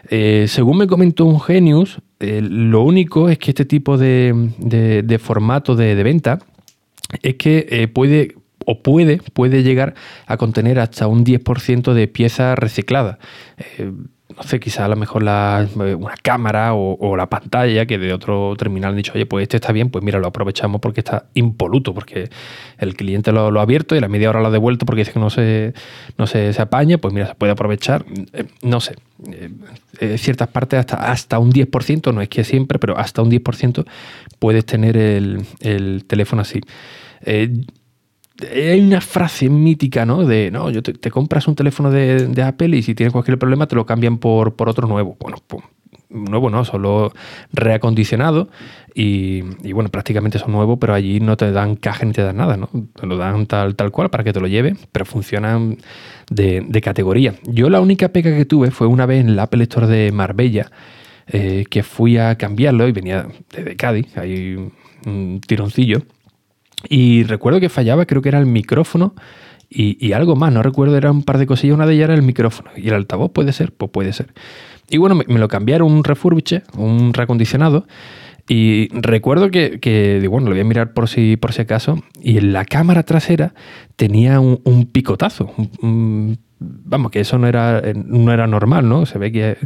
Eh, 0.09 0.47
según 0.47 0.79
me 0.79 0.87
comentó 0.87 1.25
un 1.25 1.41
Genius, 1.41 2.01
lo 2.21 2.83
único 2.83 3.29
es 3.29 3.39
que 3.39 3.51
este 3.51 3.65
tipo 3.65 3.99
de, 3.99 5.19
formato 5.21 5.75
de, 5.75 6.03
venta 6.03 6.39
es 7.23 7.35
que 7.35 7.91
puede 7.93 8.35
o 8.67 8.83
puede, 8.83 9.19
puede 9.33 9.63
llegar 9.63 9.95
a 10.27 10.37
contener 10.37 10.79
hasta 10.79 11.07
un 11.07 11.25
10% 11.25 11.93
de 11.93 12.09
piezas 12.09 12.59
recicladas. 12.59 13.19
Eh, 13.59 13.93
no 14.37 14.43
sé, 14.45 14.61
quizá 14.61 14.85
a 14.85 14.89
lo 14.89 14.97
mejor 14.97 15.23
la, 15.23 15.67
una 15.75 16.15
cámara 16.23 16.75
o, 16.75 17.17
la 17.17 17.29
pantalla 17.29 17.87
que 17.87 17.99
de 17.99 18.13
otro 18.13 18.55
terminal 18.57 18.91
han 18.91 18.97
dicho, 18.97 19.13
oye, 19.15 19.27
pues 19.27 19.43
este 19.43 19.57
está 19.57 19.73
bien, 19.73 19.91
pues 19.91 20.05
mira, 20.05 20.19
lo 20.19 20.29
aprovechamos 20.29 20.81
porque 20.81 21.01
está 21.01 21.27
impoluto, 21.35 21.93
porque 21.95 22.31
el 22.79 22.95
cliente 22.95 23.33
lo, 23.33 23.59
ha 23.59 23.63
abierto 23.63 23.97
y 23.97 24.01
la 24.01 24.09
media 24.09 24.31
hora 24.31 24.41
lo 24.41 24.47
ha 24.47 24.51
devuelto 24.51 24.87
porque 24.87 25.01
dice 25.01 25.13
que 25.13 25.21
no 25.21 25.31
se, 25.31 25.75
no 26.17 26.27
se, 26.27 26.53
se 26.53 26.63
apaña, 26.63 26.99
pues 26.99 27.13
mira, 27.13 27.27
se 27.27 27.35
puede 27.35 27.53
aprovechar. 27.53 28.05
Eh, 28.33 28.45
no 28.63 28.81
sé, 28.81 28.97
eh, 30.01 30.17
ciertas 30.17 30.49
partes 30.49 30.79
hasta, 30.79 31.11
hasta 31.11 31.39
un 31.39 31.53
10%, 31.53 32.15
no 32.15 32.21
es 32.21 32.29
que 32.29 32.45
siempre, 32.45 32.79
pero 32.79 32.97
hasta 32.99 33.23
un 33.23 33.31
10% 33.31 33.85
puedes 34.39 34.65
tener 34.65 34.97
el, 34.97 35.45
el 35.61 36.05
teléfono 36.07 36.43
así. 36.43 36.61
Hay 38.53 38.81
una 38.81 39.01
frase 39.01 39.49
mítica, 39.49 40.07
¿no? 40.07 40.25
De, 40.25 40.51
no, 40.51 40.71
yo 40.71 40.83
te, 40.83 41.11
compras 41.11 41.49
un 41.49 41.55
teléfono 41.55 41.91
de, 41.91 42.43
Apple 42.43 42.77
y 42.77 42.83
si 42.83 42.95
tienes 42.95 43.13
cualquier 43.13 43.39
problema 43.39 43.67
te 43.67 43.77
lo 43.77 43.87
cambian 43.87 44.19
por, 44.19 44.57
por 44.57 44.69
otro 44.69 44.87
nuevo. 44.87 45.17
Bueno, 45.21 45.39
pues, 45.47 45.63
nuevo 46.11 46.51
no, 46.51 46.65
solo 46.65 47.13
reacondicionado 47.53 48.49
y, 48.95 49.43
bueno, 49.73 49.89
prácticamente 49.89 50.39
son 50.39 50.53
nuevos, 50.53 50.79
pero 50.81 50.95
allí 50.95 51.21
no 51.21 51.37
te 51.37 51.53
dan 51.53 51.77
caja 51.77 52.05
ni 52.05 52.13
te 52.13 52.23
dan 52.23 52.37
nada, 52.37 52.57
¿no? 52.57 52.69
Te 52.99 53.07
lo 53.07 53.17
dan 53.17 53.47
tal, 53.47 53.77
tal 53.77 53.91
cual 53.91 54.11
para 54.11 54.25
que 54.25 54.33
te 54.33 54.41
lo 54.41 54.49
lleve, 54.49 54.77
pero 54.93 55.05
funcionan 55.05 55.79
de, 56.31 56.81
categoría. 56.83 57.35
Yo 57.45 57.71
la 57.71 57.81
única 57.81 58.09
pega 58.09 58.37
que 58.37 58.45
tuve 58.45 58.71
fue 58.71 58.87
una 58.87 59.07
vez 59.07 59.21
en 59.21 59.31
el 59.31 59.39
Apple 59.39 59.63
Store 59.65 59.87
de 59.87 60.11
Marbella, 60.13 60.71
eh, 61.29 61.65
que 61.71 61.83
fui 61.83 62.19
a 62.19 62.35
cambiarlo 62.37 62.89
y 62.89 62.93
venía 62.93 63.29
desde 63.53 63.77
Cádiz, 63.77 64.17
hay 64.17 64.73
un 65.07 65.41
tironcillo 65.47 66.03
y 66.89 67.25
recuerdo 67.25 67.61
que 67.61 67.69
fallaba, 67.69 68.07
creo 68.07 68.23
que 68.23 68.29
era 68.29 68.39
el 68.39 68.47
micrófono 68.47 69.15
y, 69.73 70.13
algo 70.13 70.35
más, 70.35 70.53
no 70.53 70.65
recuerdo, 70.65 70.97
era 70.97 71.13
un 71.13 71.23
par 71.23 71.39
de 71.39 71.47
cosillas, 71.47 71.77
una 71.77 71.87
de 71.87 71.95
ellas 71.95 72.07
era 72.07 72.15
el 72.15 72.23
micrófono. 72.23 72.71
¿Y 72.77 72.89
el 72.89 72.95
altavoz 72.95 73.31
puede 73.31 73.53
ser? 73.53 73.71
Pues 73.71 73.93
puede 73.93 74.13
ser. 74.13 74.35
Y 74.89 74.99
bueno, 74.99 75.15
me, 75.15 75.39
lo 75.39 75.47
cambiaron 75.47 75.93
un 75.93 76.03
refurbiche, 76.03 76.65
un 76.77 77.15
reacondicionado. 77.15 77.87
Y 78.49 78.89
recuerdo 78.93 79.53
que, 79.53 79.79
que, 79.79 80.27
bueno, 80.29 80.49
lo 80.49 80.55
voy 80.55 80.63
a 80.63 80.65
mirar 80.65 80.93
por 80.93 81.09
si, 81.09 81.37
por 81.37 81.53
si 81.53 81.63
acaso, 81.63 82.03
y 82.21 82.39
en 82.39 82.53
la 82.53 82.65
cámara 82.65 83.05
trasera 83.05 83.55
tenía 83.95 84.41
un, 84.41 84.89
picotazo. 84.91 85.55
vamos, 85.79 87.13
que 87.13 87.21
eso 87.21 87.39
no 87.39 87.47
era, 87.47 87.81
no 87.95 88.33
era 88.33 88.49
normal, 88.49 88.89
¿no? 88.89 89.07
Se 89.07 89.19
ve 89.19 89.31
que, 89.31 89.57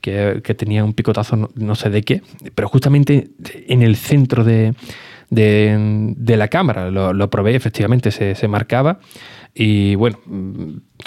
que, 0.00 0.54
tenía 0.54 0.84
un 0.84 0.94
picotazo 0.94 1.50
no 1.54 1.74
sé 1.74 1.90
de 1.90 2.00
qué, 2.00 2.22
pero 2.54 2.66
justamente 2.66 3.28
en 3.68 3.82
el 3.82 3.96
centro 3.96 4.42
de, 4.42 4.72
de, 5.30 6.36
la 6.36 6.48
cámara. 6.48 6.90
Lo, 6.90 7.30
probé, 7.30 7.54
efectivamente, 7.54 8.10
se, 8.10 8.48
marcaba. 8.48 8.98
Y 9.54 9.96
bueno, 9.96 10.18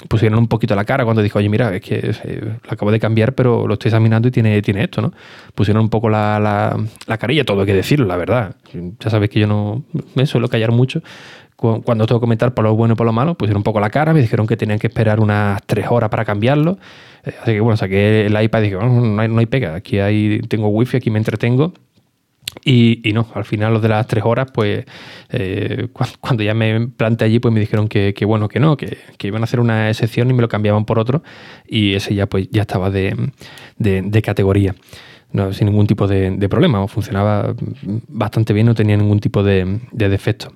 pusieron 0.08 0.38
un 0.38 0.48
poquito 0.48 0.74
la 0.74 0.84
cara 0.84 1.04
cuando 1.04 1.22
dijo, 1.22 1.38
oye, 1.38 1.48
mira, 1.48 1.74
es 1.74 1.80
que 1.80 2.14
lo 2.32 2.70
acabo 2.70 2.90
de 2.90 3.00
cambiar, 3.00 3.34
pero 3.34 3.66
lo 3.66 3.74
estoy 3.74 3.88
examinando 3.88 4.28
y 4.28 4.30
tiene, 4.30 4.60
tiene 4.60 4.84
esto, 4.84 5.00
¿no? 5.00 5.12
Pusieron 5.54 5.82
un 5.82 5.88
poco 5.88 6.10
la, 6.10 6.78
la, 7.06 7.18
carilla, 7.18 7.44
todo 7.44 7.60
hay 7.60 7.66
que 7.66 7.74
decirlo, 7.74 8.06
la 8.06 8.16
verdad. 8.16 8.56
Ya 9.00 9.10
sabéis 9.10 9.30
que 9.30 9.40
yo 9.40 9.46
no 9.46 9.84
me 10.14 10.26
suelo 10.26 10.48
callar 10.48 10.72
mucho. 10.72 11.02
Cuando 11.56 12.06
tengo 12.06 12.20
que 12.20 12.24
comentar 12.24 12.52
por 12.52 12.64
lo 12.64 12.74
bueno 12.74 12.92
y 12.92 12.96
por 12.96 13.06
lo 13.06 13.12
malo, 13.12 13.36
pusieron 13.36 13.60
un 13.60 13.62
poco 13.62 13.80
la 13.80 13.88
cara, 13.88 14.12
me 14.12 14.20
dijeron 14.20 14.46
que 14.46 14.56
tenían 14.56 14.78
que 14.78 14.88
esperar 14.88 15.20
unas 15.20 15.62
tres 15.64 15.86
horas 15.88 16.10
para 16.10 16.24
cambiarlo. 16.26 16.78
Eh, 17.24 17.32
así 17.40 17.52
que 17.52 17.60
bueno, 17.60 17.78
saqué 17.78 18.26
el 18.26 18.42
iPad 18.42 18.60
y 18.60 18.62
dije, 18.64 18.76
no, 18.76 19.22
hay, 19.22 19.28
no 19.28 19.38
hay 19.38 19.46
pega, 19.46 19.74
aquí 19.74 19.98
hay, 19.98 20.40
tengo 20.40 20.68
wifi, 20.68 20.98
aquí 20.98 21.10
me 21.10 21.18
entretengo 21.18 21.72
y, 22.64 23.00
no, 23.14 23.26
al 23.34 23.44
final 23.44 23.72
los 23.72 23.82
de 23.82 23.88
las 23.88 24.06
tres 24.06 24.24
horas, 24.24 24.48
pues 24.52 24.84
eh, 25.30 25.88
cuando 26.20 26.42
ya 26.42 26.54
me 26.54 26.88
planteé 26.88 27.26
allí, 27.26 27.38
pues 27.38 27.52
me 27.52 27.60
dijeron 27.60 27.88
que, 27.88 28.14
bueno, 28.26 28.48
que 28.48 28.60
no, 28.60 28.76
que, 28.76 28.98
iban 29.22 29.42
a 29.42 29.44
hacer 29.44 29.60
una 29.60 29.88
excepción 29.88 30.30
y 30.30 30.34
me 30.34 30.42
lo 30.42 30.48
cambiaban 30.48 30.84
por 30.84 30.98
otro 30.98 31.22
y 31.66 31.94
ese 31.94 32.14
ya 32.14 32.26
pues 32.26 32.48
ya 32.50 32.62
estaba 32.62 32.90
de, 32.90 33.30
de 33.78 34.22
categoría 34.22 34.74
no, 35.34 35.52
sin 35.52 35.66
ningún 35.66 35.88
tipo 35.88 36.06
de, 36.06 36.48
problema, 36.48 36.86
funcionaba 36.86 37.54
bastante 38.06 38.52
bien, 38.52 38.66
no 38.66 38.74
tenía 38.74 38.96
ningún 38.96 39.18
tipo 39.18 39.42
de, 39.42 39.80
defecto. 39.90 40.52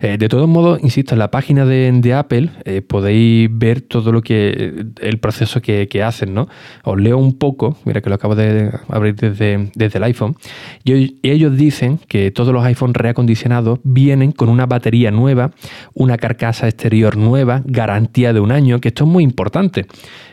Eh, 0.00 0.16
de 0.16 0.28
todos 0.28 0.48
modos, 0.48 0.78
insisto, 0.82 1.14
en 1.14 1.18
la 1.18 1.30
página 1.30 1.64
de, 1.64 2.14
Apple 2.14 2.50
eh, 2.64 2.82
podéis 2.82 3.48
ver 3.52 3.80
todo 3.80 4.12
lo 4.12 4.22
que 4.22 4.86
el 5.00 5.18
proceso 5.18 5.60
que, 5.60 5.88
hacen, 6.02 6.32
¿no? 6.32 6.48
Os 6.84 6.98
leo 7.00 7.18
un 7.18 7.36
poco, 7.36 7.76
mira 7.84 8.00
que 8.00 8.08
lo 8.08 8.14
acabo 8.14 8.36
de 8.36 8.70
abrir 8.88 9.16
desde, 9.16 9.70
desde 9.74 9.98
el 9.98 10.04
iPhone, 10.04 10.36
y 10.84 11.18
ellos 11.22 11.56
dicen 11.56 11.98
que 12.06 12.30
todos 12.30 12.54
los 12.54 12.64
iPhones 12.64 12.96
reacondicionados 12.96 13.80
vienen 13.82 14.30
con 14.30 14.48
una 14.48 14.66
batería 14.66 15.10
nueva, 15.10 15.50
una 15.92 16.16
carcasa 16.16 16.68
exterior 16.68 17.16
nueva, 17.16 17.62
garantía 17.64 18.32
de 18.32 18.40
un 18.40 18.52
año, 18.52 18.80
que 18.80 18.88
esto 18.88 19.04
es 19.04 19.10
muy 19.10 19.24
importante. 19.24 19.86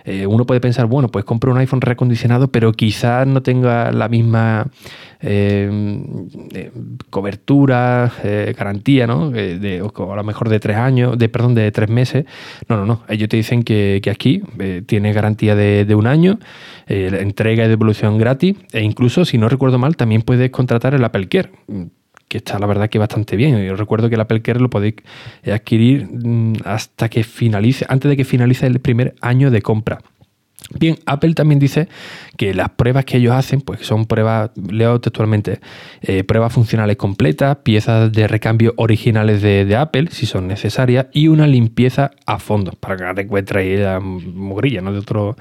Eh, 0.05 0.27
uno 0.27 0.45
puede 0.45 0.62
pensar, 0.62 0.86
bueno, 0.86 1.10
pues 1.10 1.25
compro 1.25 1.51
un 1.51 1.57
iPhone 1.57 1.81
reacondicionado, 1.81 2.51
pero 2.51 2.72
quizás 2.74 3.25
no 3.25 3.41
tenga 3.41 3.91
la 3.91 4.07
misma 4.07 4.67
cobertura, 7.10 8.12
garantía, 8.55 9.07
¿no? 9.07 9.31
De, 9.59 9.81
o 9.81 10.13
a 10.13 10.15
lo 10.15 10.24
mejor 10.24 10.50
de 10.50 10.59
tres 10.59 10.77
años, 10.77 11.17
de 11.17 11.29
perdón, 11.29 11.55
de 11.55 11.71
tres 11.71 11.89
meses. 11.89 12.25
No, 12.67 12.77
no, 12.77 12.85
no. 12.85 13.03
Ellos 13.07 13.29
te 13.29 13.38
dicen 13.38 13.63
que, 13.63 14.01
aquí 14.12 14.41
tiene 14.85 15.13
garantía 15.13 15.55
de, 15.55 15.95
un 15.95 16.07
año, 16.07 16.39
entrega 16.88 17.65
y 17.65 17.67
devolución 17.67 18.17
gratis, 18.17 18.55
e 18.71 18.81
incluso, 18.81 19.25
si 19.25 19.38
no 19.38 19.50
recuerdo 19.50 19.79
mal, 19.79 19.95
también 19.95 20.21
puedes 20.21 20.50
contratar 20.51 20.93
el 20.93 21.03
Apple 21.03 21.27
Care 21.27 21.51
que 22.27 22.39
está 22.39 22.57
la 22.57 22.65
verdad 22.65 22.89
que 22.89 23.00
bastante 23.00 23.35
bien. 23.35 23.63
Yo 23.63 23.75
recuerdo 23.75 24.09
que 24.09 24.15
el 24.15 24.21
Apple 24.21 24.41
Care 24.41 24.59
lo 24.59 24.69
podéis 24.69 24.95
adquirir 25.45 26.07
mm, 26.07 26.53
hasta 26.65 27.07
que 27.07 27.24
finalice, 27.24 27.85
antes 27.88 28.09
de 28.09 28.17
que 28.17 28.25
finalice 28.25 28.65
el 28.65 28.79
primer 28.79 29.15
año 29.21 29.51
de 29.51 29.62
compra. 29.62 30.00
Bien, 30.72 30.98
Apple 31.05 31.36
también 31.36 31.60
dice 31.60 31.88
que 32.38 32.53
las 32.55 32.69
pruebas 32.69 33.05
que 33.05 33.17
ellos 33.17 33.34
hacen, 33.34 33.62
pues 33.62 33.86
son 33.86 34.05
pruebas, 34.05 34.50
leo 34.55 35.00
textualmente, 35.00 35.60
eh, 36.01 36.24
pruebas 36.24 36.53
funcionales 36.53 36.98
completas, 36.98 37.57
piezas 37.57 38.12
de 38.12 38.27
recambio 38.27 38.74
originales 38.77 39.41
de, 39.41 39.75
Apple, 39.75 40.07
si 40.12 40.25
son 40.25 40.48
necesarias, 40.48 41.07
y 41.13 41.27
una 41.27 41.45
limpieza 41.45 42.12
a 42.25 42.39
fondo, 42.39 42.72
para 42.79 42.98
que 42.98 43.03
no 43.03 43.13
te 43.13 43.22
encuentres 43.22 43.79
la 43.79 44.00
mogrilla 44.00 44.81
¿no? 44.81 44.91
de, 44.91 45.00
otro, 45.00 45.38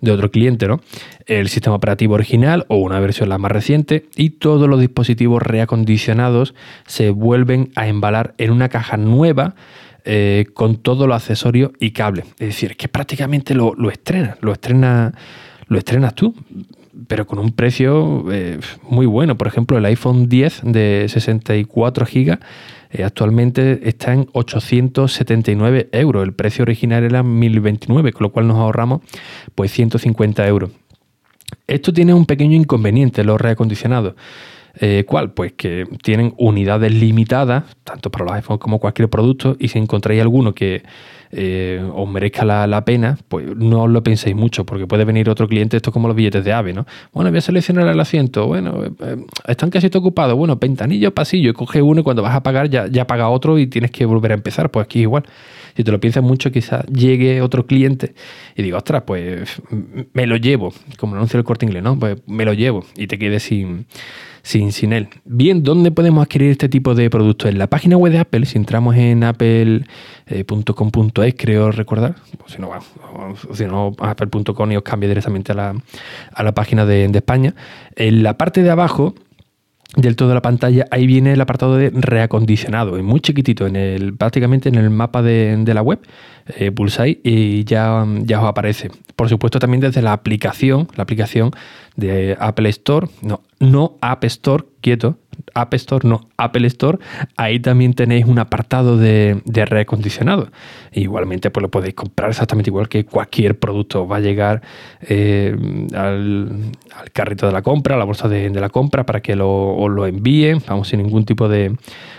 de 0.00 0.10
otro 0.10 0.30
cliente, 0.30 0.68
¿no? 0.68 0.80
El 1.26 1.48
sistema 1.48 1.76
operativo 1.76 2.14
original 2.14 2.66
o 2.68 2.76
una 2.76 3.00
versión 3.00 3.28
la 3.28 3.38
más 3.38 3.52
reciente, 3.52 4.06
y 4.14 4.30
todos 4.30 4.68
los 4.68 4.78
dispositivos 4.78 5.42
reacondicionados 5.42 6.54
se 6.86 7.10
vuelven 7.10 7.70
a 7.76 7.88
embalar 7.88 8.34
en 8.38 8.50
una 8.50 8.68
caja 8.68 8.96
nueva 8.98 9.54
eh, 10.08 10.46
con 10.54 10.76
todo 10.76 11.08
lo 11.08 11.14
accesorio 11.14 11.72
y 11.80 11.90
cable. 11.90 12.22
Es 12.38 12.46
decir, 12.46 12.76
que 12.76 12.86
prácticamente 12.86 13.54
lo, 13.54 13.74
lo 13.74 13.90
estrenas, 13.90 14.38
lo, 14.40 14.52
estrena, 14.52 15.12
lo 15.66 15.78
estrenas 15.78 16.14
tú, 16.14 16.32
pero 17.08 17.26
con 17.26 17.40
un 17.40 17.50
precio 17.50 18.24
eh, 18.32 18.60
muy 18.88 19.06
bueno. 19.06 19.36
Por 19.36 19.48
ejemplo, 19.48 19.76
el 19.76 19.84
iPhone 19.84 20.28
10 20.28 20.60
de 20.64 21.06
64 21.08 22.06
GB 22.06 22.38
eh, 22.92 23.04
actualmente 23.04 23.88
está 23.88 24.12
en 24.12 24.28
879 24.32 25.88
euros. 25.90 26.22
El 26.22 26.34
precio 26.34 26.62
original 26.62 27.02
era 27.02 27.22
1029, 27.22 28.12
con 28.12 28.22
lo 28.22 28.32
cual 28.32 28.46
nos 28.46 28.58
ahorramos 28.58 29.00
pues 29.56 29.72
150 29.72 30.46
euros. 30.46 30.70
Esto 31.66 31.92
tiene 31.92 32.14
un 32.14 32.26
pequeño 32.26 32.56
inconveniente, 32.56 33.24
los 33.24 33.40
reacondicionados. 33.40 34.14
Eh, 34.78 35.04
¿Cuál? 35.06 35.32
Pues 35.32 35.52
que 35.52 35.86
tienen 36.02 36.34
unidades 36.36 36.92
limitadas, 36.92 37.64
tanto 37.82 38.10
para 38.10 38.26
los 38.26 38.34
iPhones 38.34 38.60
como 38.60 38.78
cualquier 38.78 39.08
producto, 39.08 39.56
y 39.58 39.68
si 39.68 39.78
encontráis 39.78 40.20
alguno 40.20 40.54
que 40.54 40.82
eh, 41.32 41.82
os 41.94 42.08
merezca 42.08 42.44
la, 42.44 42.84
pena, 42.84 43.18
pues 43.28 43.56
no 43.56 43.84
os 43.84 43.90
lo 43.90 44.02
penséis 44.02 44.36
mucho, 44.36 44.66
porque 44.66 44.86
puede 44.86 45.04
venir 45.04 45.30
otro 45.30 45.48
cliente, 45.48 45.76
esto 45.76 45.90
es 45.90 45.92
como 45.94 46.08
los 46.08 46.16
billetes 46.16 46.44
de 46.44 46.52
AVE, 46.52 46.74
¿no? 46.74 46.86
Bueno, 47.12 47.30
voy 47.30 47.38
a 47.38 47.40
seleccionar 47.40 47.88
el 47.88 47.98
asiento, 47.98 48.46
bueno, 48.46 48.84
eh, 48.84 49.16
están 49.48 49.70
casi 49.70 49.88
ocupados, 49.94 50.36
bueno, 50.36 50.56
ventanillo, 50.56 51.12
pasillo, 51.14 51.50
y 51.50 51.52
coge 51.54 51.80
uno 51.80 52.00
y 52.00 52.04
cuando 52.04 52.22
vas 52.22 52.34
a 52.34 52.42
pagar 52.42 52.68
ya, 52.68 52.86
ya 52.86 53.06
paga 53.06 53.30
otro 53.30 53.58
y 53.58 53.66
tienes 53.66 53.90
que 53.90 54.04
volver 54.04 54.32
a 54.32 54.34
empezar, 54.34 54.70
pues 54.70 54.84
aquí 54.84 55.00
igual. 55.00 55.24
Si 55.76 55.84
te 55.84 55.92
lo 55.92 56.00
piensas 56.00 56.22
mucho, 56.22 56.50
quizás 56.50 56.86
llegue 56.86 57.42
otro 57.42 57.66
cliente 57.66 58.14
y 58.56 58.62
diga, 58.62 58.78
ostras, 58.78 59.02
pues 59.06 59.60
me 60.14 60.26
lo 60.26 60.36
llevo, 60.36 60.72
como 60.96 61.16
anuncia 61.16 61.36
el 61.36 61.44
corte 61.44 61.66
inglés, 61.66 61.82
¿no? 61.82 61.98
Pues 61.98 62.16
me 62.26 62.46
lo 62.46 62.54
llevo 62.54 62.86
y 62.96 63.08
te 63.08 63.18
quedes 63.18 63.42
sin 63.42 63.84
sin, 64.46 64.70
sin 64.70 64.92
él. 64.92 65.08
Bien, 65.24 65.64
¿dónde 65.64 65.90
podemos 65.90 66.22
adquirir 66.22 66.52
este 66.52 66.68
tipo 66.68 66.94
de 66.94 67.10
productos? 67.10 67.50
En 67.50 67.58
la 67.58 67.66
página 67.66 67.96
web 67.96 68.12
de 68.12 68.20
Apple, 68.20 68.46
si 68.46 68.56
entramos 68.56 68.94
en 68.94 69.24
apple.com.es, 69.24 69.84
creo 71.36 71.72
recordar, 71.72 72.14
si 72.46 72.58
no, 72.62 72.70
si 73.52 73.64
no 73.64 73.92
apple.com 73.98 74.70
y 74.70 74.76
os 74.76 74.84
cambia 74.84 75.08
directamente 75.08 75.50
a 75.50 75.56
la, 75.56 75.74
a 76.32 76.42
la 76.44 76.52
página 76.52 76.86
de 76.86 77.06
España, 77.06 77.56
en 77.96 78.22
la 78.22 78.38
parte 78.38 78.62
de 78.62 78.70
abajo 78.70 79.16
del 79.94 80.16
todo 80.16 80.34
la 80.34 80.42
pantalla, 80.42 80.86
ahí 80.90 81.06
viene 81.06 81.32
el 81.32 81.40
apartado 81.40 81.76
de 81.76 81.90
reacondicionado, 81.90 83.00
muy 83.02 83.20
chiquitito, 83.20 83.66
en 83.66 83.76
el, 83.76 84.14
prácticamente 84.14 84.68
en 84.68 84.74
el 84.74 84.90
mapa 84.90 85.22
de, 85.22 85.62
la 85.72 85.82
web, 85.82 86.00
eh, 86.58 86.70
pulsáis 86.70 87.18
y 87.22 87.64
ya, 87.64 88.04
ya 88.22 88.40
os 88.40 88.48
aparece. 88.48 88.90
Por 89.14 89.28
supuesto 89.28 89.58
también 89.58 89.80
desde 89.80 90.02
la 90.02 90.12
aplicación, 90.12 90.88
la 90.96 91.04
aplicación 91.04 91.52
de 91.94 92.36
Apple 92.38 92.68
Store, 92.70 93.08
no, 93.22 93.40
no 93.58 93.96
App 94.00 94.24
Store, 94.24 94.64
quieto, 94.80 95.18
App 95.54 95.74
Store, 95.74 96.08
no, 96.08 96.28
Apple 96.36 96.66
Store, 96.66 96.98
ahí 97.36 97.60
también 97.60 97.94
tenéis 97.94 98.26
un 98.26 98.38
apartado 98.38 98.96
de, 98.96 99.40
de 99.44 99.60
aire 99.60 99.80
acondicionado. 99.80 100.48
Igualmente, 100.92 101.50
pues 101.50 101.62
lo 101.62 101.70
podéis 101.70 101.94
comprar 101.94 102.30
exactamente 102.30 102.70
igual 102.70 102.88
que 102.88 103.04
cualquier 103.04 103.58
producto. 103.58 104.06
Va 104.06 104.16
a 104.16 104.20
llegar 104.20 104.62
eh, 105.02 105.56
al, 105.94 106.72
carrito 107.12 107.46
de 107.46 107.52
la 107.52 107.62
compra, 107.62 107.94
a 107.94 107.98
la 107.98 108.04
bolsa 108.04 108.28
de, 108.28 108.50
la 108.50 108.68
compra, 108.68 109.04
para 109.06 109.20
que 109.20 109.36
lo, 109.36 109.76
os 109.76 109.90
lo 109.90 110.06
envíen, 110.06 110.62
vamos, 110.66 110.88
sin 110.88 111.02
ningún 111.02 111.24
tipo 111.24 111.48
de, 111.48 111.74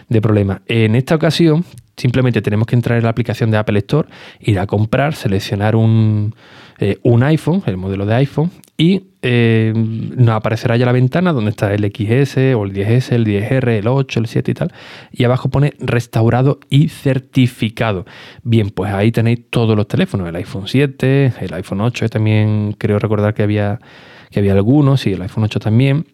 de 0.10 0.22
problema. 0.22 0.62
En 0.68 0.96
esta 0.96 1.16
ocasión, 1.16 1.66
simplemente 1.96 2.42
tenemos 2.42 2.68
que 2.68 2.76
entrar 2.76 2.98
en 2.98 3.04
la 3.04 3.10
aplicación 3.10 3.52
de 3.52 3.58
Apple 3.58 3.80
Store, 3.80 4.08
ir 4.40 4.60
a 4.60 4.68
comprar, 4.68 5.16
seleccionar 5.16 5.76
un 5.76 6.34
eh, 6.80 7.00
un 7.02 7.24
iPhone, 7.24 7.64
el 7.66 7.76
modelo 7.76 8.06
de 8.06 8.14
iPhone, 8.16 8.52
y 8.78 9.08
eh, 9.24 9.74
nos 9.76 10.36
aparecerá 10.36 10.78
ya 10.78 10.86
la 10.86 10.92
ventana 10.92 11.34
donde 11.34 11.50
está 11.50 11.74
el 11.74 11.84
XS 11.84 12.38
o 12.56 12.64
el 12.64 12.74
10S, 12.74 13.12
el 13.12 13.26
10R, 13.26 13.70
el 13.70 13.88
8, 13.88 14.20
el 14.20 14.28
7 14.28 14.52
y 14.52 14.54
tal. 14.54 14.72
Y 15.12 15.24
abajo 15.24 15.50
pone 15.50 15.74
restaurado 15.80 16.60
y 16.70 16.90
certificado. 16.90 18.06
Bien, 18.44 18.70
pues 18.70 18.94
ahí 18.94 19.12
tenéis 19.12 19.50
todos 19.50 19.76
los 19.76 19.88
teléfonos, 19.88 20.30
el 20.30 20.36
iPhone 20.36 20.68
7, 20.68 21.34
el 21.42 21.54
iPhone 21.56 21.82
8, 21.82 22.10
también 22.10 22.74
creo 22.78 23.00
recordar 23.00 23.34
que 23.34 23.42
había, 23.42 23.80
que 24.30 24.40
había 24.40 24.54
algunos, 24.54 25.08
y 25.08 25.14
el 25.14 25.22
iPhone 25.24 25.46
8 25.46 25.60
también, 25.60 26.06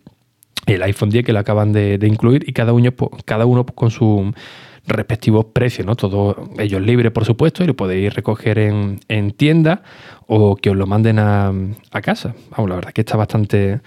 el 0.66 0.82
iPhone 0.84 1.10
10 1.10 1.26
que 1.26 1.34
lo 1.34 1.40
acaban 1.40 1.74
de, 1.74 2.00
incluir, 2.02 2.46
y 2.48 2.54
cada 2.54 2.72
uno, 2.72 2.94
cada 3.26 3.46
uno 3.46 3.66
con 3.66 3.92
su 3.92 4.34
respectivos 4.86 5.46
precios, 5.46 5.86
¿no? 5.88 5.96
Todo 5.96 6.50
ellos 6.58 6.82
libres, 6.82 7.12
por 7.12 7.26
supuesto, 7.26 7.64
y 7.64 7.68
lo 7.68 7.76
podéis 7.76 8.14
recoger 8.14 8.60
en, 8.60 9.00
en 9.08 9.32
tienda 9.32 9.84
o 10.28 10.56
que 10.56 10.70
os 10.70 10.76
lo 10.76 10.88
manden 10.88 11.20
a, 11.20 11.54
casa. 12.02 12.36
Vamos, 12.52 12.70
la 12.70 12.76
verdad 12.76 12.90
es 12.90 12.94
que 12.94 13.02
está 13.02 13.16
bastante, 13.16 13.82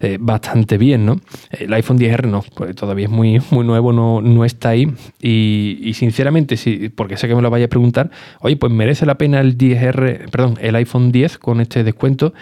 eh, 0.00 0.16
bastante 0.20 0.78
bien, 0.78 1.06
¿no? 1.06 1.20
El 1.50 1.72
iPhone 1.74 1.98
10R 1.98 2.26
no, 2.26 2.44
pues 2.54 2.76
todavía 2.76 3.06
es 3.06 3.10
muy, 3.10 3.40
muy 3.50 3.64
nuevo, 3.64 3.92
no, 3.92 4.20
no 4.20 4.44
está 4.44 4.70
ahí. 4.70 4.92
Y, 5.20 5.92
sinceramente, 5.94 6.56
sí, 6.56 6.88
porque 6.88 7.16
sé 7.16 7.26
que 7.26 7.34
me 7.34 7.42
lo 7.42 7.50
vaya 7.50 7.66
a 7.66 7.68
preguntar, 7.68 8.10
oye, 8.40 8.56
pues 8.56 8.72
merece 8.72 9.06
la 9.06 9.18
pena 9.18 9.40
el 9.40 9.58
10R, 9.58 10.30
perdón, 10.30 10.58
el 10.60 10.76
iPhone 10.76 11.10
10 11.10 11.38
con 11.38 11.60
este 11.60 11.82
descuento. 11.82 12.32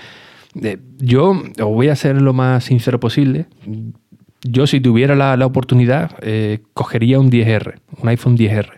Eh, 0.63 0.79
yo 0.99 1.31
os 1.31 1.67
voy 1.67 1.89
a 1.89 1.97
ser 1.97 2.21
lo 2.21 2.33
más 2.33 2.65
sincero 2.65 2.99
posible 2.99 3.47
yo 4.43 4.67
si 4.67 4.81
tuviera 4.81 5.15
la, 5.15 5.47
oportunidad, 5.47 6.13
eh, 6.23 6.61
cogería 6.75 7.19
un 7.19 7.31
10R, 7.31 7.75
un 8.01 8.09
iPhone 8.09 8.37
10R. 8.37 8.71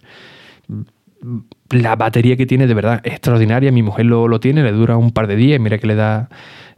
La 1.71 1.97
batería 1.97 2.37
que 2.37 2.47
tiene 2.47 2.67
de 2.67 2.75
verdad 2.75 3.01
es 3.05 3.13
extraordinaria. 3.13 3.73
Mi 3.73 3.83
mujer 3.83 4.07
lo, 4.07 4.41
tiene, 4.41 4.63
le 4.63 4.73
dura 4.73 4.97
un 4.97 5.11
par 5.11 5.27
de 5.27 5.37
días. 5.37 5.61
Mira 5.61 5.79
que 5.79 5.87
le 5.87 5.97
da 5.97 6.29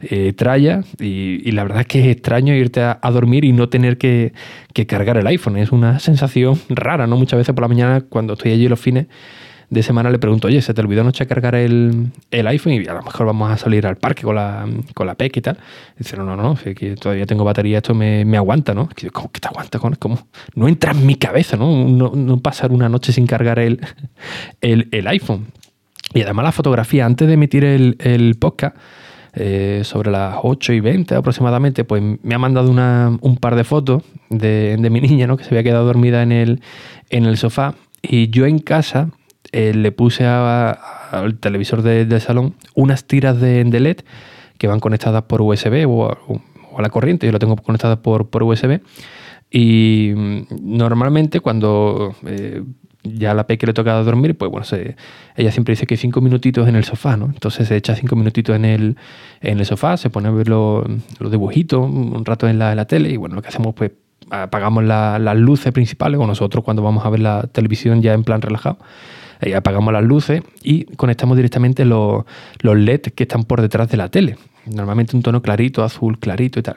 eh, 0.01 0.33
tralla. 0.33 0.81
Y, 0.99 1.51
la 1.51 1.63
verdad 1.63 1.81
es 1.81 1.87
que 1.87 1.99
es 2.01 2.07
extraño 2.07 2.53
irte 2.55 2.81
a, 2.81 2.99
dormir 3.11 3.45
y 3.45 3.53
no 3.53 3.69
tener 3.69 3.97
que, 3.97 4.33
que, 4.73 4.87
cargar 4.87 5.17
el 5.17 5.27
iPhone. 5.27 5.57
Es 5.57 5.71
una 5.71 5.99
sensación 5.99 6.59
rara, 6.69 7.07
¿no? 7.07 7.17
Muchas 7.17 7.37
veces 7.37 7.53
por 7.53 7.61
la 7.61 7.67
mañana, 7.67 8.01
cuando 8.01 8.33
estoy 8.33 8.51
allí 8.51 8.67
los 8.67 8.79
fines, 8.79 9.05
de 9.71 9.83
semana 9.83 10.09
le 10.09 10.19
pregunto, 10.19 10.49
oye, 10.49 10.61
¿se 10.61 10.73
te 10.73 10.81
olvidó 10.81 10.99
anoche 10.99 11.25
cargar 11.25 11.55
el, 11.55 12.11
iPhone? 12.29 12.73
Y 12.73 12.87
a 12.87 12.93
lo 12.93 13.03
mejor 13.03 13.25
vamos 13.25 13.49
a 13.49 13.55
salir 13.55 13.87
al 13.87 13.95
parque 13.95 14.23
con 14.23 14.35
la, 14.35 14.67
con 14.93 15.07
la 15.07 15.15
PEC 15.15 15.37
y 15.37 15.41
tal. 15.41 15.57
dice, 15.97 16.17
no, 16.17 16.25
no, 16.25 16.35
no, 16.35 16.55
que 16.55 16.95
todavía 16.95 17.25
tengo 17.25 17.45
batería, 17.45 17.77
esto 17.77 17.95
me, 17.95 18.35
aguanta, 18.35 18.73
¿no? 18.73 18.89
¿Cómo 19.13 19.31
que 19.31 19.39
te 19.39 19.47
aguanta? 19.47 19.79
¿Cómo? 19.79 20.27
No 20.55 20.67
entra 20.67 20.91
en 20.91 21.05
mi 21.05 21.15
cabeza, 21.15 21.55
¿no? 21.55 21.87
No, 21.87 22.37
pasar 22.39 22.73
una 22.73 22.89
noche 22.89 23.13
sin 23.13 23.25
cargar 23.25 23.59
el, 23.59 23.79
el, 24.59 25.07
iPhone. 25.07 25.47
Y 26.13 26.21
además 26.21 26.43
la 26.43 26.51
fotografía, 26.51 27.05
antes 27.05 27.29
de 27.29 27.35
emitir 27.35 27.63
el, 27.63 28.35
podcast, 28.41 28.75
eh, 29.35 29.83
sobre 29.85 30.11
las 30.11 30.35
8 30.43 30.73
y 30.73 30.81
20 30.81 31.15
aproximadamente, 31.15 31.85
pues 31.85 32.03
me 32.21 32.35
ha 32.35 32.39
mandado 32.39 32.69
una, 32.69 33.17
un 33.21 33.37
par 33.37 33.55
de 33.55 33.63
fotos 33.63 34.03
de, 34.29 34.75
de, 34.77 34.89
mi 34.89 34.99
niña, 34.99 35.27
¿no? 35.27 35.37
Que 35.37 35.45
se 35.45 35.51
había 35.51 35.63
quedado 35.63 35.85
dormida 35.85 36.23
en 36.23 36.33
el, 36.33 36.61
en 37.09 37.23
el 37.23 37.37
sofá. 37.37 37.75
Y 38.01 38.29
yo 38.31 38.45
en 38.47 38.59
casa 38.59 39.11
eh, 39.51 39.73
le 39.73 39.91
puse 39.91 40.25
al 40.25 41.35
televisor 41.39 41.81
del 41.81 42.21
salón 42.21 42.55
unas 42.73 43.05
tiras 43.05 43.39
de, 43.41 43.63
LED 43.63 43.97
que 44.57 44.67
van 44.67 44.79
conectadas 44.79 45.23
por 45.23 45.41
USB 45.41 45.85
o 45.87 46.09
a, 46.09 46.81
la 46.81 46.89
corriente. 46.89 47.25
Yo 47.25 47.31
lo 47.31 47.39
tengo 47.39 47.55
conectada 47.57 48.01
por, 48.01 48.29
por 48.29 48.43
USB. 48.43 48.79
Y 49.49 50.13
mm, 50.15 50.45
normalmente 50.77 51.41
cuando 51.41 52.15
eh, 52.25 52.63
ya 53.03 53.31
a 53.31 53.33
la 53.33 53.47
peque 53.47 53.65
le 53.67 53.73
toca 53.73 53.93
dormir, 54.03 54.37
pues 54.37 54.49
bueno, 54.49 54.65
ella 55.35 55.51
siempre 55.51 55.73
dice 55.73 55.85
que 55.85 55.97
cinco 55.97 56.21
minutitos 56.21 56.67
en 56.67 56.75
el 56.75 56.83
sofá, 56.83 57.17
¿no? 57.17 57.25
Entonces 57.25 57.67
se 57.67 57.75
echa 57.75 57.95
cinco 57.95 58.15
minutitos 58.15 58.55
en 58.55 58.63
el, 58.63 58.95
en 59.41 59.59
el 59.59 59.65
sofá, 59.65 59.97
se 59.97 60.09
pone 60.09 60.29
a 60.29 60.31
ver 60.31 60.47
los, 60.47 60.85
dibujitos 61.19 61.81
un 61.83 62.23
rato 62.23 62.47
en 62.47 62.59
la, 62.59 62.85
tele 62.85 63.09
y 63.09 63.17
bueno, 63.17 63.35
lo 63.35 63.41
que 63.41 63.49
hacemos 63.49 63.73
pues 63.73 63.91
apagamos 64.29 64.83
las 64.83 65.35
luces 65.35 65.73
principales 65.73 66.19
o 66.19 66.27
nosotros 66.27 66.63
cuando 66.63 66.83
vamos 66.83 67.05
a 67.05 67.09
ver 67.09 67.19
la 67.19 67.43
televisión 67.51 68.01
ya 68.01 68.13
en 68.13 68.23
plan 68.23 68.41
relajado 68.41 68.77
apagamos 69.55 69.91
las 69.93 70.03
luces 70.03 70.41
y 70.63 70.85
conectamos 70.95 71.35
directamente 71.35 71.85
los, 71.85 72.25
los 72.59 72.77
LED 72.77 73.01
que 73.15 73.23
están 73.23 73.43
por 73.43 73.61
detrás 73.61 73.89
de 73.89 73.97
la 73.97 74.09
tele. 74.09 74.37
Normalmente 74.65 75.15
un 75.15 75.23
tono 75.23 75.41
clarito, 75.41 75.83
azul 75.83 76.19
clarito 76.19 76.59
y 76.59 76.63
tal. 76.63 76.75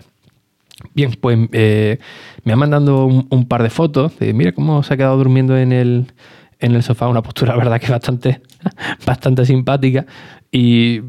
Bien, 0.92 1.12
pues 1.20 1.38
eh, 1.52 1.98
me 2.42 2.52
han 2.52 2.58
mandado 2.58 3.06
un, 3.06 3.46
par 3.46 3.62
de 3.62 3.70
fotos 3.70 4.18
de 4.18 4.32
mira 4.32 4.52
cómo 4.52 4.82
se 4.82 4.94
ha 4.94 4.96
quedado 4.96 5.16
durmiendo 5.16 5.56
en 5.56 5.72
el, 5.72 6.12
en 6.58 6.74
el 6.74 6.82
sofá, 6.82 7.08
una 7.08 7.22
postura, 7.22 7.56
verdad, 7.56 7.80
que 7.80 7.90
bastante, 7.90 8.40
bastante 9.06 9.46
simpática. 9.46 10.06
Y 10.50 11.00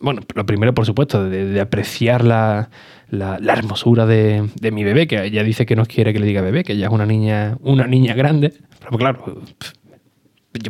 bueno, 0.00 0.22
lo 0.34 0.46
primero, 0.46 0.74
por 0.74 0.86
supuesto, 0.86 1.28
de, 1.28 1.60
apreciar 1.60 2.24
la, 2.24 2.70
la, 3.10 3.38
hermosura 3.52 4.06
de, 4.06 4.48
de, 4.60 4.70
mi 4.72 4.82
bebé, 4.82 5.06
que 5.06 5.24
ella 5.24 5.44
dice 5.44 5.66
que 5.66 5.76
no 5.76 5.84
quiere 5.84 6.12
que 6.12 6.18
le 6.18 6.26
diga 6.26 6.40
bebé, 6.40 6.64
que 6.64 6.72
ella 6.72 6.86
es 6.86 6.92
una 6.92 7.06
niña, 7.06 7.56
una 7.60 7.86
niña 7.86 8.14
grande. 8.14 8.52
Pero 8.80 8.98
claro, 8.98 9.42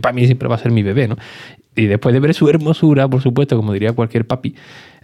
para 0.00 0.12
mí 0.12 0.26
siempre 0.26 0.48
va 0.48 0.56
a 0.56 0.58
ser 0.58 0.72
mi 0.72 0.82
bebé, 0.82 1.08
¿no? 1.08 1.16
Y 1.74 1.86
después 1.86 2.12
de 2.12 2.20
ver 2.20 2.34
su 2.34 2.48
hermosura, 2.48 3.08
por 3.08 3.22
supuesto, 3.22 3.56
como 3.56 3.72
diría 3.72 3.92
cualquier 3.92 4.26
papi, 4.26 4.54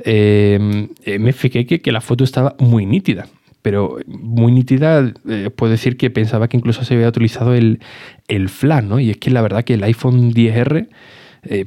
eh, 0.05 0.89
eh, 1.05 1.19
me 1.19 1.33
fijé 1.33 1.67
que, 1.67 1.93
la 1.93 2.01
foto 2.01 2.25
estaba 2.25 2.55
muy 2.59 2.85
nítida. 2.85 3.27
Pero 3.63 3.97
muy 4.07 4.53
nítida, 4.53 5.13
eh, 5.29 5.51
puedo 5.55 5.73
decir 5.73 5.97
que 5.97 6.11
pensaba 6.11 6.49
que 6.49 6.57
incluso 6.57 6.85
se 6.85 6.95
había 6.95 7.09
utilizado 7.09 7.55
el, 7.55 7.81
el 8.29 8.49
flash, 8.49 8.85
¿no? 8.85 9.01
Y 9.01 9.11
es 9.11 9.17
que 9.17 9.31
la 9.31 9.43
verdad 9.43 9.65
que 9.65 9.75
el 9.75 9.85
iPhone 9.85 10.33
10R 10.33 10.89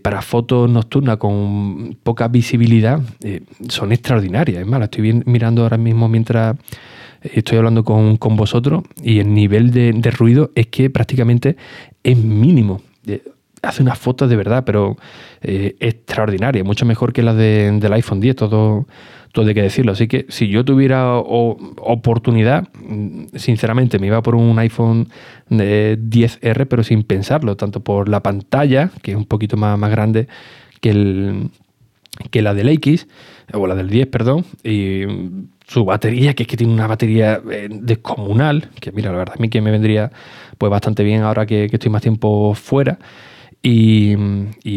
para 0.03 0.21
fotos 0.21 0.69
nocturnas 0.69 1.17
con 1.17 1.97
poca 2.03 2.27
visibilidad 2.27 3.01
son 3.69 3.91
extraordinarias. 3.91 4.61
Es 4.61 4.67
más, 4.67 4.79
la 4.79 4.85
estoy 4.85 5.23
mirando 5.25 5.63
ahora 5.63 5.77
mismo 5.77 6.07
mientras 6.07 6.55
estoy 7.21 7.57
hablando 7.57 7.83
con, 7.83 8.17
vosotros 8.35 8.83
y 9.01 9.19
el 9.19 9.33
nivel 9.33 9.71
de, 9.71 10.11
ruido 10.11 10.51
es 10.55 10.67
que 10.67 10.89
prácticamente 10.89 11.55
es 12.03 12.17
mínimo 12.17 12.81
hace 13.61 13.83
unas 13.83 13.99
fotos 13.99 14.29
de 14.29 14.35
verdad, 14.35 14.63
pero 14.65 14.97
eh, 15.41 15.75
extraordinaria, 15.79 16.63
mucho 16.63 16.85
mejor 16.85 17.13
que 17.13 17.21
las 17.21 17.35
de, 17.35 17.71
del 17.79 17.93
iPhone 17.93 18.19
10, 18.19 18.35
todo, 18.35 18.87
todo 19.31 19.47
hay 19.47 19.53
que 19.53 19.61
decirlo. 19.61 19.91
Así 19.91 20.07
que 20.07 20.25
si 20.29 20.47
yo 20.47 20.65
tuviera 20.65 21.15
oportunidad, 21.17 22.67
mm, 22.73 23.35
sinceramente 23.35 23.99
me 23.99 24.07
iba 24.07 24.21
por 24.21 24.35
un 24.35 24.57
iPhone 24.59 25.09
10R, 25.49 26.65
pero 26.67 26.83
sin 26.83 27.03
pensarlo, 27.03 27.55
tanto 27.55 27.81
por 27.81 28.09
la 28.09 28.21
pantalla, 28.21 28.89
que 29.01 29.11
es 29.11 29.17
un 29.17 29.25
poquito 29.25 29.57
más, 29.57 29.77
más 29.77 29.91
grande 29.91 30.27
que, 30.79 30.89
el, 30.89 31.49
que 32.31 32.41
la 32.41 32.53
del 32.53 32.69
X, 32.69 33.07
o 33.53 33.67
la 33.67 33.75
del 33.75 33.89
10, 33.89 34.07
perdón, 34.07 34.45
y 34.63 35.03
su 35.67 35.85
batería, 35.85 36.33
que 36.33 36.43
es 36.43 36.47
que 36.47 36.57
tiene 36.57 36.73
una 36.73 36.87
batería 36.87 37.41
eh, 37.49 37.69
descomunal, 37.71 38.69
que 38.79 38.91
mira, 38.91 39.11
la 39.11 39.19
verdad 39.19 39.35
a 39.37 39.41
mí 39.41 39.49
que 39.49 39.61
me 39.61 39.71
vendría 39.71 40.11
pues 40.61 40.69
bastante 40.69 41.03
bien 41.03 41.23
ahora 41.23 41.47
que, 41.47 41.65
estoy 41.65 41.89
más 41.89 42.03
tiempo 42.03 42.53
fuera. 42.53 42.99
Y, 43.63 44.15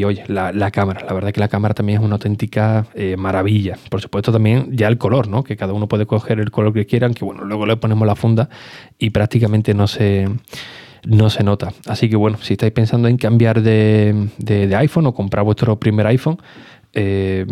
oye, 0.02 0.24
la, 0.28 0.70
cámara, 0.70 1.04
la 1.06 1.12
verdad 1.12 1.30
que 1.30 1.40
la 1.40 1.48
cámara 1.48 1.74
también 1.74 1.98
es 1.98 2.04
una 2.06 2.14
auténtica 2.14 2.86
eh, 2.94 3.18
maravilla. 3.18 3.76
Por 3.90 4.00
supuesto 4.00 4.32
también 4.32 4.74
ya 4.74 4.88
el 4.88 4.96
color, 4.96 5.28
¿no? 5.28 5.44
Que 5.44 5.58
cada 5.58 5.74
uno 5.74 5.86
puede 5.86 6.06
coger 6.06 6.40
el 6.40 6.50
color 6.50 6.72
que 6.72 6.86
quieran, 6.86 7.12
que 7.12 7.26
bueno, 7.26 7.44
luego 7.44 7.66
le 7.66 7.76
ponemos 7.76 8.06
la 8.06 8.16
funda 8.16 8.48
y 8.98 9.10
prácticamente 9.10 9.74
no 9.74 9.86
se, 9.86 10.26
no 11.04 11.28
se 11.28 11.44
nota. 11.44 11.74
Así 11.86 12.08
que 12.08 12.16
bueno, 12.16 12.38
si 12.40 12.54
estáis 12.54 12.72
pensando 12.72 13.06
en 13.06 13.18
cambiar 13.18 13.60
de, 13.60 14.30
de 14.38 14.76
iPhone 14.76 15.04
o 15.04 15.12
comprar 15.12 15.44
vuestro 15.44 15.78
primer 15.78 16.06
iPhone, 16.06 16.38
eh, 16.94 17.44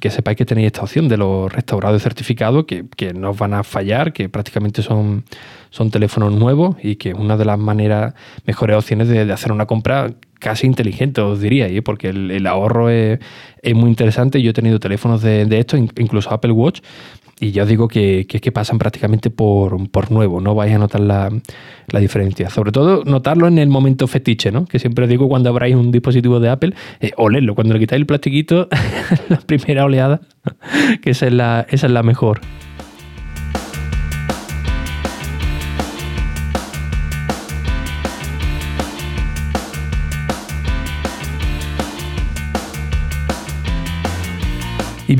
que 0.00 0.10
sepáis 0.10 0.36
que 0.36 0.44
tenéis 0.44 0.66
esta 0.66 0.82
opción 0.82 1.08
de 1.08 1.16
los 1.16 1.52
restaurados 1.52 2.00
certificados 2.00 2.64
que, 2.64 2.84
que 2.96 3.12
no 3.12 3.30
os 3.30 3.38
van 3.38 3.54
a 3.54 3.64
fallar, 3.64 4.12
que 4.12 4.28
prácticamente 4.28 4.82
son, 4.82 5.24
son 5.72 5.90
teléfonos 5.90 6.32
nuevos 6.32 6.76
y 6.82 6.96
que 6.96 7.10
es 7.10 7.14
una 7.16 7.36
de 7.36 7.44
las 7.44 7.58
maneras, 7.58 8.14
mejores 8.46 8.76
opciones 8.76 9.08
de, 9.08 9.20
hacer 9.32 9.50
una 9.50 9.66
compra 9.66 10.12
casi 10.38 10.66
inteligente, 10.66 11.20
os 11.20 11.40
diría, 11.40 11.66
¿eh? 11.66 11.82
porque 11.82 12.10
el, 12.10 12.46
ahorro 12.46 12.90
es, 12.90 13.18
muy 13.74 13.88
interesante. 13.88 14.42
Yo 14.42 14.50
he 14.50 14.52
tenido 14.52 14.78
teléfonos 14.78 15.22
de, 15.22 15.46
de 15.46 15.58
estos, 15.58 15.80
incluso 15.80 16.30
Apple 16.30 16.52
Watch, 16.52 16.80
y 17.40 17.50
ya 17.50 17.62
os 17.62 17.68
digo 17.68 17.88
que, 17.88 18.26
que, 18.28 18.40
que 18.40 18.52
pasan 18.52 18.78
prácticamente 18.78 19.30
por, 19.30 20.10
nuevo, 20.10 20.40
no 20.40 20.54
vais 20.54 20.74
a 20.74 20.78
notar 20.78 21.00
la, 21.00 21.28
la, 21.88 22.00
diferencia. 22.00 22.50
Sobre 22.50 22.70
todo 22.70 23.02
notarlo 23.04 23.48
en 23.48 23.58
el 23.58 23.68
momento 23.68 24.06
fetiche, 24.06 24.52
¿no? 24.52 24.66
que 24.66 24.78
siempre 24.78 25.08
digo 25.08 25.28
cuando 25.28 25.48
abráis 25.48 25.74
un 25.74 25.90
dispositivo 25.90 26.38
de 26.38 26.50
Apple, 26.50 26.74
eh, 27.00 27.10
olerlo, 27.16 27.56
cuando 27.56 27.74
le 27.74 27.80
quitáis 27.80 27.98
el 27.98 28.06
plastiquito, 28.06 28.68
la 29.28 29.38
primera 29.38 29.84
oleada, 29.84 30.20
que 31.02 31.10
esa 31.10 31.26
es 31.26 31.32
la, 31.32 31.66
esa 31.68 31.86
es 31.86 31.92
la 31.92 32.04
mejor. 32.04 32.40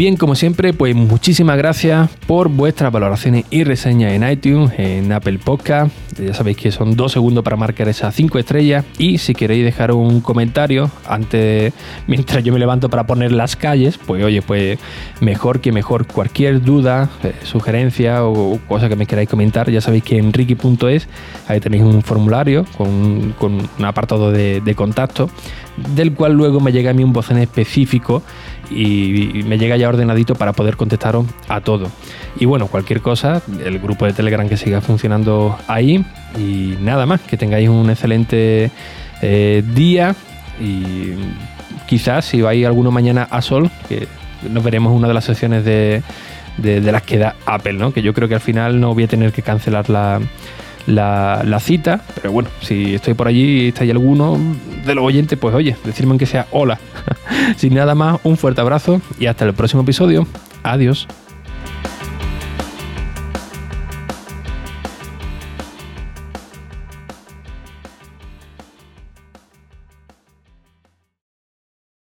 Bien, 0.02 0.16
como 0.16 0.34
siempre, 0.34 0.72
pues 0.72 0.96
muchísimas 0.96 1.56
gracias 1.56 2.10
por 2.26 2.48
vuestras 2.48 2.90
valoraciones 2.90 3.44
y 3.50 3.62
reseñas 3.62 4.12
en 4.14 4.28
iTunes, 4.28 4.72
en 4.76 5.12
Apple 5.12 5.38
Podcast. 5.38 5.92
Ya 6.18 6.34
sabéis 6.34 6.56
que 6.56 6.72
son 6.72 6.96
dos 6.96 7.12
segundos 7.12 7.44
para 7.44 7.56
marcar 7.56 7.88
esas 7.88 8.12
cinco 8.12 8.40
estrellas. 8.40 8.84
Y 8.98 9.18
si 9.18 9.32
queréis 9.32 9.64
dejar 9.64 9.92
un 9.92 10.20
comentario 10.20 10.90
antes, 11.06 11.72
mientras 12.08 12.42
yo 12.42 12.52
me 12.52 12.58
levanto 12.58 12.90
para 12.90 13.06
poner 13.06 13.30
las 13.30 13.54
calles, 13.54 13.96
pues 14.04 14.24
oye, 14.24 14.42
pues 14.42 14.80
mejor 15.20 15.60
que 15.60 15.70
mejor. 15.70 16.04
Cualquier 16.08 16.62
duda, 16.62 17.08
eh, 17.22 17.32
sugerencia 17.44 18.24
o 18.24 18.58
cosa 18.66 18.88
que 18.88 18.96
me 18.96 19.06
queráis 19.06 19.28
comentar, 19.28 19.70
ya 19.70 19.80
sabéis 19.80 20.02
que 20.02 20.18
en 20.18 20.32
ricky.es 20.32 21.06
ahí 21.46 21.60
tenéis 21.60 21.84
un 21.84 22.02
formulario 22.02 22.66
con, 22.76 23.34
un 23.40 23.84
apartado 23.84 24.32
de, 24.32 24.74
contacto, 24.74 25.30
del 25.94 26.12
cual 26.12 26.32
luego 26.32 26.58
me 26.58 26.72
llega 26.72 26.90
a 26.90 26.92
mí 26.92 27.04
un 27.04 27.12
botón 27.12 27.38
específico 27.38 28.22
y, 28.74 29.42
me 29.44 29.58
llega 29.58 29.76
ya 29.76 29.88
ordenadito 29.88 30.34
para 30.34 30.52
poder 30.52 30.76
contestaros 30.76 31.26
a 31.48 31.60
todo. 31.60 31.90
Y 32.38 32.46
bueno, 32.46 32.66
cualquier 32.66 33.00
cosa, 33.00 33.42
el 33.64 33.78
grupo 33.78 34.06
de 34.06 34.12
Telegram 34.12 34.48
que 34.48 34.56
siga 34.56 34.80
funcionando 34.80 35.58
ahí 35.66 36.04
y 36.38 36.76
nada 36.80 37.06
más, 37.06 37.20
que 37.20 37.36
tengáis 37.36 37.68
un 37.68 37.90
excelente 37.90 38.70
eh, 39.20 39.62
día 39.74 40.14
y 40.60 41.14
quizás 41.86 42.24
si 42.24 42.40
vais 42.40 42.64
alguno 42.66 42.90
mañana 42.90 43.26
a 43.30 43.42
Sol, 43.42 43.70
que 43.88 44.08
nos 44.48 44.64
veremos 44.64 44.92
una 44.92 45.08
de 45.08 45.14
las 45.14 45.24
sesiones 45.24 45.64
de, 45.64 46.02
de, 46.56 46.80
las 46.92 47.02
que 47.02 47.18
da 47.18 47.36
Apple, 47.46 47.74
¿no? 47.74 47.92
que 47.92 48.02
yo 48.02 48.14
creo 48.14 48.28
que 48.28 48.34
al 48.34 48.40
final 48.40 48.80
no 48.80 48.94
voy 48.94 49.04
a 49.04 49.08
tener 49.08 49.32
que 49.32 49.42
cancelar 49.42 49.88
la, 50.86 51.58
cita, 51.60 52.04
pero 52.14 52.32
bueno, 52.32 52.50
si 52.60 52.94
estoy 52.94 53.14
por 53.14 53.28
allí 53.28 53.64
y 53.64 53.68
está 53.68 53.84
alguno 53.84 54.38
de 54.84 54.94
los 54.94 55.04
oyentes, 55.04 55.38
pues 55.38 55.54
oye, 55.54 55.76
decirme 55.84 56.18
que 56.18 56.26
sea 56.26 56.46
hola. 56.50 56.78
Sin 57.56 57.74
nada 57.74 57.94
más, 57.94 58.20
un 58.24 58.36
fuerte 58.36 58.60
abrazo 58.60 59.00
y 59.18 59.26
hasta 59.26 59.44
el 59.44 59.54
próximo 59.54 59.82
episodio. 59.82 60.26
Adiós. 60.62 61.08